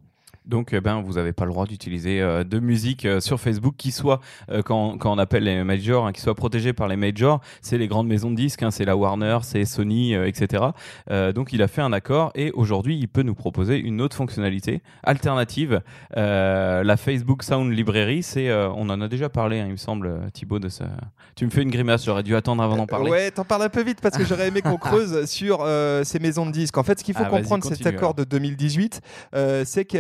Donc, 0.47 0.73
eh 0.73 0.81
ben, 0.81 1.01
vous 1.01 1.13
n'avez 1.13 1.33
pas 1.33 1.45
le 1.45 1.51
droit 1.51 1.65
d'utiliser 1.65 2.21
euh, 2.21 2.43
de 2.43 2.59
musique 2.59 3.05
euh, 3.05 3.19
sur 3.19 3.39
Facebook 3.39 3.75
qui 3.77 3.91
soit, 3.91 4.19
euh, 4.49 4.61
quand, 4.61 4.97
quand 4.97 5.11
on 5.11 5.17
appelle 5.17 5.43
les 5.43 5.63
majors, 5.63 6.05
hein, 6.05 6.11
qui 6.11 6.21
soit 6.21 6.35
protégée 6.35 6.73
par 6.73 6.87
les 6.87 6.95
majors, 6.95 7.41
c'est 7.61 7.77
les 7.77 7.87
grandes 7.87 8.07
maisons 8.07 8.31
de 8.31 8.35
disques, 8.35 8.63
hein, 8.63 8.71
c'est 8.71 8.85
la 8.85 8.95
Warner, 8.95 9.39
c'est 9.43 9.65
Sony, 9.65 10.13
etc. 10.13 10.63
Donc, 11.09 11.53
il 11.53 11.61
a 11.61 11.67
fait 11.67 11.81
un 11.81 11.93
accord 11.93 12.31
et 12.35 12.51
aujourd'hui, 12.51 12.97
il 12.97 13.07
peut 13.07 13.23
nous 13.23 13.35
proposer 13.35 13.77
une 13.77 14.01
autre 14.01 14.15
fonctionnalité 14.15 14.81
alternative. 15.03 15.81
La 16.15 16.97
Facebook 16.97 17.43
Sound 17.43 17.71
Library, 17.71 18.23
c'est, 18.23 18.53
on 18.53 18.89
en 18.89 19.01
a 19.01 19.07
déjà 19.07 19.29
parlé, 19.29 19.59
hein, 19.59 19.65
il 19.67 19.73
me 19.73 19.77
semble, 19.77 20.29
Thibaut, 20.33 20.59
de 20.59 20.69
ça. 20.69 20.85
Tu 21.35 21.45
me 21.45 21.49
fais 21.49 21.61
une 21.61 21.71
grimace, 21.71 22.05
j'aurais 22.05 22.23
dû 22.23 22.35
attendre 22.35 22.63
avant 22.63 22.77
d'en 22.77 22.87
parler. 22.87 23.11
Ouais, 23.11 23.31
t'en 23.31 23.43
parles 23.43 23.63
un 23.63 23.69
peu 23.69 23.83
vite 23.83 23.99
parce 24.01 24.17
que 24.17 24.25
j'aurais 24.25 24.47
aimé 24.47 24.61
qu'on 24.61 24.77
creuse 24.77 25.25
sur 25.25 25.65
ces 26.03 26.19
maisons 26.19 26.45
de 26.45 26.51
disques. 26.51 26.77
En 26.77 26.83
fait, 26.83 26.99
ce 26.99 27.03
qu'il 27.03 27.15
faut 27.15 27.23
Ah, 27.25 27.29
comprendre 27.29 27.69
de 27.69 27.75
cet 27.75 27.87
accord 27.87 28.13
de 28.13 28.23
2018, 28.23 29.01
euh, 29.33 29.63
c'est 29.65 29.85
que 29.85 29.97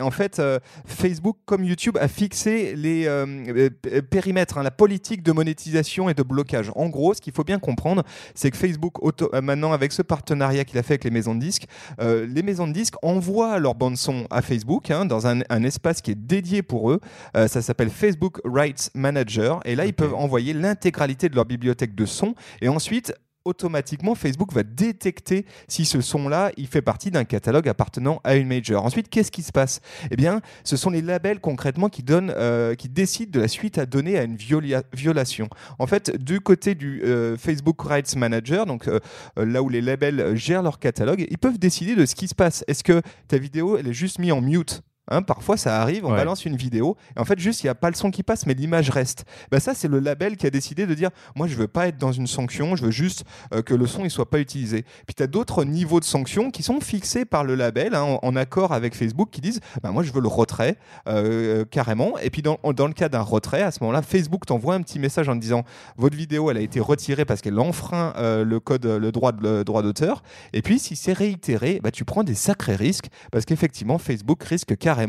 en 0.00 0.10
fait, 0.10 0.38
euh, 0.38 0.58
Facebook 0.86 1.36
comme 1.44 1.64
YouTube 1.64 1.96
a 2.00 2.08
fixé 2.08 2.74
les 2.76 3.06
euh, 3.06 3.70
euh, 3.86 4.02
périmètres, 4.02 4.58
hein, 4.58 4.62
la 4.62 4.70
politique 4.70 5.22
de 5.22 5.32
monétisation 5.32 6.08
et 6.08 6.14
de 6.14 6.22
blocage. 6.22 6.70
En 6.74 6.88
gros, 6.88 7.14
ce 7.14 7.20
qu'il 7.20 7.32
faut 7.32 7.44
bien 7.44 7.58
comprendre, 7.58 8.02
c'est 8.34 8.50
que 8.50 8.56
Facebook 8.56 9.02
auto- 9.02 9.30
euh, 9.34 9.40
maintenant 9.40 9.72
avec 9.72 9.92
ce 9.92 10.02
partenariat 10.02 10.64
qu'il 10.64 10.78
a 10.78 10.82
fait 10.82 10.94
avec 10.94 11.04
les 11.04 11.10
maisons 11.10 11.34
de 11.34 11.40
disques, 11.40 11.66
euh, 12.00 12.26
les 12.26 12.42
maisons 12.42 12.66
de 12.66 12.72
disques 12.72 12.94
envoient 13.02 13.58
leur 13.58 13.74
bande 13.74 13.96
son 13.96 14.26
à 14.30 14.42
Facebook 14.42 14.90
hein, 14.90 15.04
dans 15.04 15.26
un, 15.26 15.40
un 15.48 15.62
espace 15.64 16.00
qui 16.00 16.10
est 16.12 16.18
dédié 16.18 16.62
pour 16.62 16.90
eux. 16.90 17.00
Euh, 17.36 17.48
ça 17.48 17.62
s'appelle 17.62 17.90
Facebook 17.90 18.40
Rights 18.44 18.90
Manager. 18.94 19.60
Et 19.64 19.74
là, 19.76 19.86
ils 19.86 19.94
peuvent 19.94 20.14
envoyer 20.14 20.52
l'intégralité 20.52 21.28
de 21.28 21.34
leur 21.34 21.44
bibliothèque 21.44 21.94
de 21.94 22.06
sons. 22.06 22.34
Et 22.60 22.68
ensuite, 22.68 23.14
automatiquement, 23.44 24.14
Facebook 24.14 24.52
va 24.52 24.62
détecter 24.62 25.46
si 25.68 25.84
ce 25.84 26.00
son-là, 26.00 26.52
il 26.56 26.66
fait 26.66 26.82
partie 26.82 27.10
d'un 27.10 27.24
catalogue 27.24 27.68
appartenant 27.68 28.20
à 28.24 28.36
une 28.36 28.48
major. 28.48 28.84
Ensuite, 28.84 29.08
qu'est-ce 29.08 29.30
qui 29.30 29.42
se 29.42 29.52
passe? 29.52 29.80
Eh 30.10 30.16
bien, 30.16 30.40
ce 30.64 30.76
sont 30.76 30.90
les 30.90 31.02
labels 31.02 31.40
concrètement 31.40 31.88
qui 31.88 32.02
donnent, 32.02 32.32
euh, 32.36 32.74
qui 32.74 32.88
décident 32.88 33.30
de 33.30 33.40
la 33.40 33.48
suite 33.48 33.78
à 33.78 33.86
donner 33.86 34.18
à 34.18 34.24
une 34.24 34.36
violation. 34.36 35.48
En 35.78 35.86
fait, 35.86 36.16
du 36.16 36.40
côté 36.40 36.74
du 36.74 37.02
euh, 37.02 37.36
Facebook 37.36 37.80
Rights 37.82 38.14
Manager, 38.16 38.66
donc 38.66 38.88
euh, 38.88 39.00
là 39.36 39.62
où 39.62 39.68
les 39.68 39.80
labels 39.80 40.36
gèrent 40.36 40.62
leur 40.62 40.78
catalogue, 40.78 41.26
ils 41.30 41.38
peuvent 41.38 41.58
décider 41.58 41.94
de 41.94 42.06
ce 42.06 42.14
qui 42.14 42.28
se 42.28 42.34
passe. 42.34 42.64
Est-ce 42.68 42.84
que 42.84 43.02
ta 43.28 43.38
vidéo, 43.38 43.76
elle 43.76 43.88
est 43.88 43.94
juste 43.94 44.18
mise 44.18 44.32
en 44.32 44.40
mute? 44.40 44.82
Hein, 45.08 45.22
parfois, 45.22 45.56
ça 45.56 45.80
arrive, 45.82 46.04
on 46.06 46.10
Ouais. 46.10 46.16
balance 46.16 46.44
une 46.44 46.54
vidéo, 46.56 46.96
et 47.16 47.20
en 47.20 47.24
fait, 47.24 47.38
juste, 47.38 47.62
il 47.62 47.66
n'y 47.66 47.70
a 47.70 47.74
pas 47.74 47.88
le 47.90 47.96
son 47.96 48.10
qui 48.12 48.22
passe, 48.22 48.46
mais 48.46 48.54
l'image 48.54 48.90
reste. 48.90 49.24
Bah, 49.50 49.58
ça, 49.58 49.74
c'est 49.74 49.88
le 49.88 49.98
label 49.98 50.36
qui 50.36 50.46
a 50.46 50.50
décidé 50.50 50.86
de 50.86 50.94
dire 50.94 51.10
moi, 51.34 51.48
je 51.48 51.56
veux 51.56 51.66
pas 51.66 51.88
être 51.88 51.96
dans 51.98 52.12
une 52.12 52.28
sanction, 52.28 52.76
je 52.76 52.84
veux 52.84 52.90
juste 52.92 53.24
euh, 53.52 53.62
que 53.62 53.74
le 53.74 53.86
son 53.86 54.04
il 54.04 54.10
soit 54.10 54.30
pas 54.30 54.38
utilisé. 54.38 54.84
Puis 55.06 55.14
tu 55.16 55.22
as 55.22 55.26
d'autres 55.26 55.64
niveaux 55.64 55.98
de 55.98 56.04
sanctions 56.04 56.50
qui 56.52 56.62
sont 56.62 56.80
fixés 56.80 57.24
par 57.24 57.42
le 57.42 57.56
label 57.56 57.94
hein, 57.96 58.02
en, 58.02 58.18
en 58.22 58.36
accord 58.36 58.72
avec 58.72 58.94
Facebook 58.94 59.30
qui 59.32 59.40
disent 59.40 59.58
bah, 59.82 59.90
moi, 59.90 60.04
je 60.04 60.12
veux 60.12 60.20
le 60.20 60.28
retrait 60.28 60.76
euh, 61.08 61.64
carrément. 61.64 62.16
Et 62.18 62.30
puis, 62.30 62.42
dans, 62.42 62.58
dans 62.74 62.86
le 62.86 62.92
cas 62.92 63.08
d'un 63.08 63.22
retrait, 63.22 63.62
à 63.62 63.72
ce 63.72 63.78
moment-là, 63.82 64.02
Facebook 64.02 64.46
t'envoie 64.46 64.74
un 64.74 64.82
petit 64.82 65.00
message 65.00 65.28
en 65.28 65.34
te 65.34 65.40
disant 65.40 65.64
votre 65.96 66.16
vidéo, 66.16 66.50
elle 66.52 66.56
a 66.56 66.60
été 66.60 66.78
retirée 66.78 67.24
parce 67.24 67.40
qu'elle 67.40 67.58
enfreint 67.58 68.12
euh, 68.16 68.44
le 68.44 68.60
code, 68.60 68.86
le 68.86 69.10
droit, 69.10 69.32
le 69.40 69.64
droit 69.64 69.82
d'auteur. 69.82 70.22
Et 70.52 70.62
puis, 70.62 70.78
si 70.78 70.94
c'est 70.94 71.14
réitéré, 71.14 71.80
bah, 71.82 71.90
tu 71.90 72.04
prends 72.04 72.22
des 72.22 72.34
sacrés 72.36 72.76
risques 72.76 73.08
parce 73.32 73.44
qu'effectivement, 73.44 73.98
Facebook 73.98 74.44
risque 74.44 74.76
carrément 74.76 74.99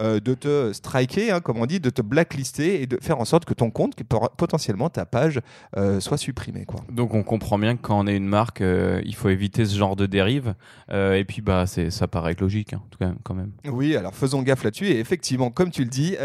euh, 0.00 0.20
de 0.20 0.34
te 0.34 0.72
striker, 0.72 1.30
hein, 1.30 1.40
comme 1.40 1.58
on 1.58 1.66
dit, 1.66 1.80
de 1.80 1.90
te 1.90 2.02
blacklister 2.02 2.82
et 2.82 2.86
de 2.86 2.98
faire 3.00 3.20
en 3.20 3.24
sorte 3.24 3.44
que 3.44 3.54
ton 3.54 3.70
compte, 3.70 3.94
que 3.94 4.02
potentiellement 4.02 4.88
ta 4.88 5.04
page, 5.06 5.40
euh, 5.76 6.00
soit 6.00 6.18
supprimée. 6.18 6.64
Quoi. 6.64 6.80
Donc 6.90 7.14
on 7.14 7.22
comprend 7.22 7.58
bien 7.58 7.76
que 7.76 7.82
quand 7.82 7.98
on 7.98 8.06
est 8.06 8.16
une 8.16 8.26
marque, 8.26 8.60
euh, 8.60 9.00
il 9.04 9.14
faut 9.14 9.28
éviter 9.28 9.64
ce 9.64 9.76
genre 9.76 9.96
de 9.96 10.06
dérive. 10.06 10.54
Et 10.92 11.24
puis 11.26 11.40
bah 11.40 11.66
c'est 11.66 11.90
ça 11.90 12.08
paraît 12.08 12.36
logique, 12.38 12.72
hein, 12.72 12.80
en 12.84 12.88
tout 12.88 12.98
cas 12.98 13.12
quand 13.22 13.34
même. 13.34 13.50
Oui, 13.66 13.96
alors 13.96 14.14
faisons 14.14 14.42
gaffe 14.42 14.64
là-dessus. 14.64 14.86
Et 14.86 14.98
effectivement, 14.98 15.50
comme 15.50 15.70
tu 15.70 15.82
le 15.82 15.90
dis, 15.90 16.16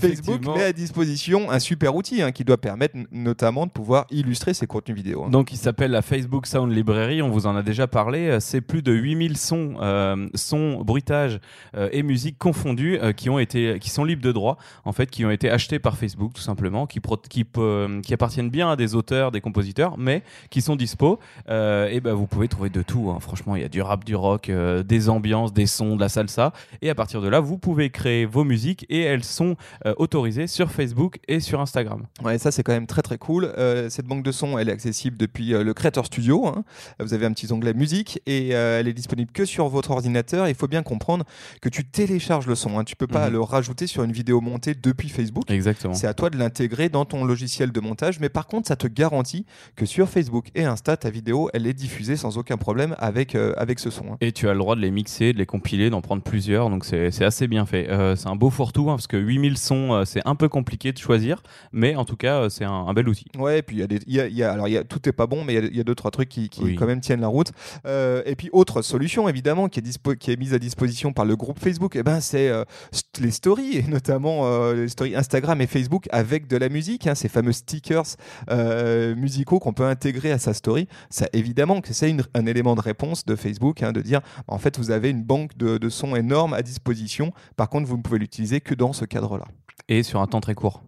Facebook 0.00 0.46
met 0.46 0.64
à 0.64 0.72
disposition 0.72 1.50
un 1.50 1.58
super 1.58 1.94
outil 1.94 2.22
hein, 2.22 2.32
qui 2.32 2.44
doit 2.44 2.58
permettre 2.58 2.96
notamment 3.12 3.66
de 3.66 3.70
pouvoir 3.70 4.06
illustrer 4.10 4.54
ses 4.54 4.66
contenus 4.66 4.96
vidéo. 4.96 5.28
Donc 5.28 5.52
il 5.52 5.56
s'appelle 5.56 5.90
la 5.90 6.02
Facebook 6.02 6.46
Sound 6.46 6.72
Library, 6.72 7.22
on 7.22 7.30
vous 7.30 7.46
en 7.46 7.56
a 7.56 7.62
déjà 7.62 7.86
parlé. 7.86 8.38
C'est 8.40 8.60
plus 8.60 8.82
de 8.82 8.92
8000 8.92 9.36
sons, 9.36 10.28
sons, 10.34 10.82
bruitages 10.82 11.40
et 11.92 12.02
musique 12.02 12.33
confondus 12.38 12.98
euh, 12.98 13.12
qui 13.12 13.30
ont 13.30 13.38
été, 13.38 13.78
qui 13.78 13.90
sont 13.90 14.04
libres 14.04 14.22
de 14.22 14.32
droit, 14.32 14.56
en 14.84 14.92
fait, 14.92 15.10
qui 15.10 15.24
ont 15.24 15.30
été 15.30 15.50
achetés 15.50 15.78
par 15.78 15.96
Facebook 15.96 16.32
tout 16.34 16.42
simplement, 16.42 16.86
qui, 16.86 17.00
qui, 17.28 18.14
appartiennent 18.14 18.50
bien 18.50 18.70
à 18.70 18.76
des 18.76 18.94
auteurs, 18.94 19.30
des 19.30 19.40
compositeurs, 19.40 19.96
mais 19.98 20.22
qui 20.50 20.60
sont 20.60 20.76
dispo. 20.76 21.18
Euh, 21.48 21.88
et 21.88 22.00
ben 22.00 22.14
vous 22.14 22.26
pouvez 22.26 22.48
trouver 22.48 22.70
de 22.70 22.82
tout. 22.82 23.10
hein. 23.10 23.18
Franchement, 23.20 23.56
il 23.56 23.62
y 23.62 23.64
a 23.64 23.68
du 23.68 23.80
rap, 23.82 24.04
du 24.04 24.16
rock, 24.16 24.48
euh, 24.48 24.82
des 24.82 25.08
ambiances, 25.08 25.52
des 25.52 25.66
sons, 25.66 25.96
de 25.96 26.00
la 26.00 26.08
salsa. 26.08 26.52
Et 26.82 26.90
à 26.90 26.94
partir 26.94 27.20
de 27.20 27.28
là, 27.28 27.40
vous 27.40 27.58
pouvez 27.58 27.90
créer 27.90 28.24
vos 28.26 28.44
musiques 28.44 28.86
et 28.88 29.00
elles 29.00 29.24
sont 29.24 29.56
autorisées 29.96 30.46
sur 30.46 30.70
Facebook 30.70 31.18
et 31.28 31.40
sur 31.40 31.60
Instagram. 31.60 32.06
Ouais, 32.22 32.38
ça 32.38 32.50
c'est 32.50 32.62
quand 32.62 32.72
même 32.72 32.86
très 32.86 33.02
très 33.02 33.18
cool. 33.18 33.52
Cette 33.88 34.06
banque 34.06 34.24
de 34.24 34.32
sons, 34.32 34.58
elle 34.58 34.68
est 34.68 34.72
accessible 34.72 35.16
depuis 35.16 35.50
le 35.50 35.74
Creator 35.74 36.06
Studio. 36.06 36.46
hein. 36.46 36.64
Vous 36.98 37.14
avez 37.14 37.26
un 37.26 37.32
petit 37.32 37.52
onglet 37.52 37.74
musique 37.74 38.20
et 38.26 38.48
elle 38.48 38.88
est 38.88 38.92
disponible 38.92 39.30
que 39.32 39.44
sur 39.44 39.68
votre 39.68 39.90
ordinateur. 39.90 40.48
Il 40.48 40.54
faut 40.54 40.68
bien 40.68 40.82
comprendre 40.82 41.24
que 41.60 41.68
tu 41.68 41.84
télécharges 41.84 42.23
le 42.46 42.54
son. 42.54 42.78
Hein. 42.78 42.84
Tu 42.84 42.96
peux 42.96 43.06
pas 43.06 43.26
Mhm. 43.26 43.32
le 43.34 43.40
rajouter 43.40 43.86
sur 43.86 44.02
une 44.02 44.12
vidéo 44.12 44.40
montée 44.40 44.74
depuis 44.74 45.08
Facebook. 45.08 45.50
Exactement. 45.50 45.94
C'est 45.94 46.06
à 46.06 46.14
toi 46.14 46.30
de 46.30 46.36
l'intégrer 46.36 46.88
dans 46.88 47.04
ton 47.04 47.24
logiciel 47.24 47.70
de 47.72 47.80
montage, 47.80 48.18
mais 48.20 48.28
par 48.28 48.46
contre, 48.46 48.68
ça 48.68 48.76
te 48.76 48.86
garantit 48.86 49.46
que 49.76 49.86
sur 49.86 50.08
Facebook 50.08 50.48
et 50.54 50.64
Insta, 50.64 50.96
ta 50.96 51.10
vidéo, 51.10 51.50
elle 51.54 51.66
est 51.66 51.74
diffusée 51.74 52.16
sans 52.16 52.38
aucun 52.38 52.56
problème 52.56 52.94
avec, 52.98 53.34
euh, 53.34 53.52
avec 53.56 53.78
ce 53.78 53.90
son. 53.90 54.12
hein. 54.12 54.16
Et 54.20 54.32
tu 54.32 54.48
as 54.48 54.52
le 54.52 54.58
droit 54.58 54.76
de 54.76 54.80
les 54.80 54.90
mixer, 54.90 55.32
de 55.32 55.38
les 55.38 55.46
compiler, 55.46 55.90
d'en 55.90 56.00
prendre 56.00 56.22
plusieurs, 56.22 56.70
donc 56.70 56.84
c'est 56.84 57.22
assez 57.22 57.46
bien 57.48 57.66
fait. 57.66 57.88
Euh, 57.90 58.16
c'est 58.16 58.28
un 58.28 58.36
beau 58.36 58.50
fourre-tout, 58.50 58.90
hein, 58.90 58.94
parce 58.96 59.06
que 59.06 59.16
8000 59.16 59.58
sons, 59.58 59.92
euh, 59.92 60.04
c'est 60.04 60.22
un 60.26 60.34
peu 60.34 60.48
compliqué 60.48 60.92
de 60.92 60.98
choisir, 60.98 61.42
mais 61.72 61.94
en 61.96 62.04
tout 62.04 62.16
cas, 62.16 62.48
c'est 62.50 62.64
un, 62.64 62.70
un 62.72 62.92
bel 62.94 63.08
outil. 63.08 63.26
Ouais, 63.38 63.58
et 63.58 63.62
puis 63.62 63.76
il 63.76 63.80
y 63.80 63.82
a 63.82 63.86
des, 63.86 64.00
il 64.06 64.14
y 64.14 64.20
a, 64.20 64.26
y 64.28 64.42
a- 64.42 64.52
alors 64.52 64.68
il 64.68 64.72
y 64.72 64.76
a, 64.78 64.84
tout 64.84 65.08
est 65.08 65.12
pas 65.12 65.26
bon, 65.26 65.44
mais 65.44 65.54
il 65.54 65.56
y 65.56 65.66
a- 65.66 65.68
il 65.70 65.76
y 65.76 65.80
a, 65.80 65.84
deux 65.84 65.94
trois 65.94 66.10
trucs 66.10 66.28
qui, 66.28 66.48
qui 66.48 66.62
Oui. 66.62 66.74
quand 66.76 66.86
même 66.86 67.00
tiennent 67.00 67.20
la 67.20 67.28
route. 67.28 67.52
Euh, 67.86 68.22
et 68.26 68.34
puis 68.36 68.48
autre 68.52 68.82
solution 68.82 69.28
évidemment 69.28 69.68
qui 69.68 69.80
est, 69.80 69.82
dispo, 69.82 70.14
qui 70.14 70.30
est 70.32 70.36
mise 70.36 70.54
à 70.54 70.58
disposition 70.58 71.12
par 71.12 71.24
le 71.24 71.36
groupe 71.36 71.58
Facebook, 71.58 71.96
et 71.96 72.02
ben 72.02 72.13
c'est 72.20 72.48
euh, 72.48 72.64
les 73.20 73.30
stories, 73.30 73.78
et 73.78 73.82
notamment 73.82 74.46
euh, 74.46 74.74
les 74.74 74.88
stories 74.88 75.16
Instagram 75.16 75.60
et 75.60 75.66
Facebook 75.66 76.06
avec 76.10 76.46
de 76.46 76.56
la 76.56 76.68
musique, 76.68 77.06
hein, 77.06 77.14
ces 77.14 77.28
fameux 77.28 77.52
stickers 77.52 78.16
euh, 78.50 79.14
musicaux 79.14 79.58
qu'on 79.58 79.72
peut 79.72 79.86
intégrer 79.86 80.32
à 80.32 80.38
sa 80.38 80.54
story. 80.54 80.88
Ça 81.10 81.26
évidemment 81.32 81.80
que 81.80 81.92
c'est 81.92 82.14
un 82.34 82.46
élément 82.46 82.74
de 82.74 82.80
réponse 82.80 83.24
de 83.24 83.36
Facebook, 83.36 83.82
hein, 83.82 83.92
de 83.92 84.00
dire 84.00 84.20
en 84.48 84.58
fait 84.58 84.78
vous 84.78 84.90
avez 84.90 85.10
une 85.10 85.22
banque 85.22 85.56
de, 85.56 85.78
de 85.78 85.88
sons 85.88 86.16
énorme 86.16 86.54
à 86.54 86.62
disposition. 86.62 87.32
Par 87.56 87.68
contre, 87.68 87.88
vous 87.88 87.96
ne 87.96 88.02
pouvez 88.02 88.18
l'utiliser 88.18 88.60
que 88.60 88.74
dans 88.74 88.92
ce 88.92 89.04
cadre-là. 89.04 89.46
Et 89.88 90.02
sur 90.02 90.20
un 90.20 90.26
temps 90.26 90.40
très 90.40 90.54
court. 90.54 90.82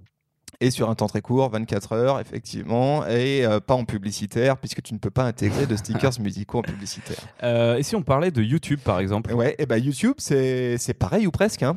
Et 0.60 0.70
sur 0.70 0.88
un 0.88 0.94
temps 0.94 1.06
très 1.06 1.20
court, 1.20 1.50
24 1.50 1.92
heures, 1.92 2.20
effectivement, 2.20 3.06
et 3.06 3.44
euh, 3.44 3.60
pas 3.60 3.74
en 3.74 3.84
publicitaire, 3.84 4.56
puisque 4.56 4.82
tu 4.82 4.94
ne 4.94 4.98
peux 4.98 5.10
pas 5.10 5.24
intégrer 5.24 5.66
de 5.66 5.76
stickers 5.76 6.12
musicaux 6.20 6.58
en 6.58 6.62
publicitaire. 6.62 7.18
Euh, 7.42 7.76
et 7.76 7.82
si 7.82 7.94
on 7.94 8.02
parlait 8.02 8.30
de 8.30 8.42
YouTube, 8.42 8.80
par 8.82 9.00
exemple? 9.00 9.32
Ouais, 9.34 9.54
et 9.58 9.66
bah 9.66 9.78
YouTube, 9.78 10.14
c'est 10.18 10.78
c'est 10.78 10.94
pareil 10.94 11.26
ou 11.26 11.30
presque. 11.30 11.62
Hein. 11.62 11.76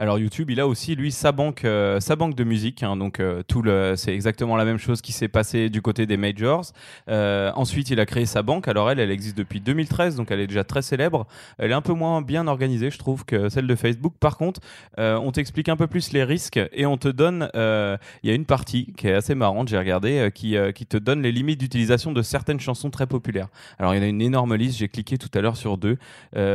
Alors 0.00 0.20
YouTube, 0.20 0.48
il 0.50 0.60
a 0.60 0.68
aussi 0.68 0.94
lui 0.94 1.10
sa 1.10 1.32
banque, 1.32 1.64
euh, 1.64 1.98
sa 1.98 2.14
banque 2.14 2.36
de 2.36 2.44
musique. 2.44 2.84
hein, 2.84 2.96
donc 2.96 3.18
euh, 3.18 3.42
tout 3.48 3.62
le, 3.62 3.94
c'est 3.96 4.14
exactement 4.14 4.56
la 4.56 4.64
même 4.64 4.78
chose 4.78 5.00
qui 5.00 5.10
s'est 5.10 5.26
passé 5.26 5.70
du 5.70 5.82
côté 5.82 6.06
des 6.06 6.16
majors. 6.16 6.66
Euh, 7.10 7.50
ensuite, 7.56 7.90
il 7.90 7.98
a 7.98 8.06
créé 8.06 8.24
sa 8.24 8.44
banque. 8.44 8.68
Alors 8.68 8.92
elle, 8.92 9.00
elle 9.00 9.10
existe 9.10 9.36
depuis 9.36 9.60
2013, 9.60 10.14
donc 10.14 10.30
elle 10.30 10.38
est 10.38 10.46
déjà 10.46 10.62
très 10.62 10.82
célèbre. 10.82 11.26
Elle 11.58 11.72
est 11.72 11.74
un 11.74 11.82
peu 11.82 11.94
moins 11.94 12.22
bien 12.22 12.46
organisée, 12.46 12.92
je 12.92 12.98
trouve, 12.98 13.24
que 13.24 13.48
celle 13.48 13.66
de 13.66 13.74
Facebook. 13.74 14.14
Par 14.20 14.36
contre, 14.36 14.60
on 14.96 15.32
t'explique 15.32 15.68
un 15.68 15.76
peu 15.76 15.88
plus 15.88 16.12
les 16.12 16.22
risques 16.22 16.60
et 16.72 16.86
on 16.86 16.96
te 16.96 17.08
donne. 17.08 17.50
Il 17.54 18.28
y 18.28 18.30
a 18.30 18.34
une 18.34 18.44
partie 18.46 18.92
qui 18.96 19.08
est 19.08 19.14
assez 19.14 19.34
marrante, 19.34 19.66
j'ai 19.66 19.78
regardé, 19.78 20.30
qui, 20.32 20.56
qui 20.76 20.86
te 20.86 20.96
donne 20.96 21.22
les 21.22 21.32
limites 21.32 21.58
d'utilisation 21.58 22.12
de 22.12 22.22
certaines 22.22 22.60
chansons 22.60 22.90
très 22.90 23.08
populaires. 23.08 23.48
Alors 23.80 23.94
il 23.94 23.98
y 23.98 24.00
en 24.00 24.04
a 24.04 24.08
une 24.08 24.22
énorme 24.22 24.54
liste. 24.54 24.78
J'ai 24.78 24.88
cliqué 24.88 25.18
tout 25.18 25.30
à 25.34 25.40
l'heure 25.40 25.56
sur 25.56 25.76
deux, 25.76 25.98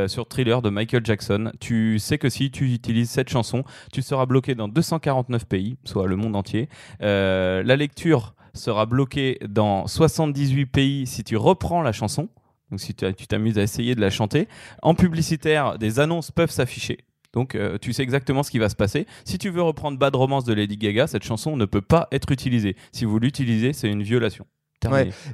sur 0.08 0.28
Thriller 0.30 0.62
de 0.62 0.70
Michael 0.70 1.06
Jackson. 1.06 1.52
Tu 1.60 2.00
sais 2.00 2.18
que 2.18 2.30
si 2.30 2.50
tu 2.50 2.74
utilises 2.74 3.10
cette 3.10 3.33
chanson, 3.34 3.64
tu 3.92 4.02
seras 4.02 4.26
bloqué 4.26 4.56
dans 4.56 4.68
249 4.68 5.46
pays, 5.46 5.78
soit 5.84 6.08
le 6.08 6.16
monde 6.16 6.36
entier. 6.36 6.70
Euh, 7.02 7.64
la 7.64 7.76
lecture 7.76 8.36
sera 8.54 8.86
bloquée 8.86 9.40
dans 9.48 9.88
78 9.88 10.66
pays 10.68 11.08
si 11.08 11.24
tu 11.24 11.36
reprends 11.36 11.82
la 11.82 11.92
chanson. 11.92 12.30
Donc 12.72 12.80
si 12.80 12.94
tu 12.96 13.28
t'amuses 13.28 13.60
à 13.60 13.62
essayer 13.62 13.94
de 13.96 14.02
la 14.02 14.10
chanter. 14.10 14.48
En 14.82 14.96
publicitaire, 14.96 15.78
des 15.78 16.00
annonces 16.00 16.32
peuvent 16.32 16.52
s'afficher. 16.52 17.00
Donc 17.34 17.56
euh, 17.56 17.78
tu 17.80 17.94
sais 17.94 18.04
exactement 18.04 18.44
ce 18.44 18.52
qui 18.52 18.60
va 18.60 18.70
se 18.70 18.76
passer. 18.76 19.06
Si 19.26 19.38
tu 19.38 19.50
veux 19.50 19.62
reprendre 19.62 19.98
Bad 19.98 20.16
Romance 20.16 20.46
de 20.46 20.54
Lady 20.54 20.78
Gaga, 20.78 21.08
cette 21.08 21.24
chanson 21.24 21.58
ne 21.58 21.66
peut 21.66 21.82
pas 21.82 22.08
être 22.12 22.32
utilisée. 22.32 22.76
Si 22.92 23.06
vous 23.06 23.20
l'utilisez, 23.20 23.74
c'est 23.74 23.90
une 23.90 24.04
violation. 24.04 24.46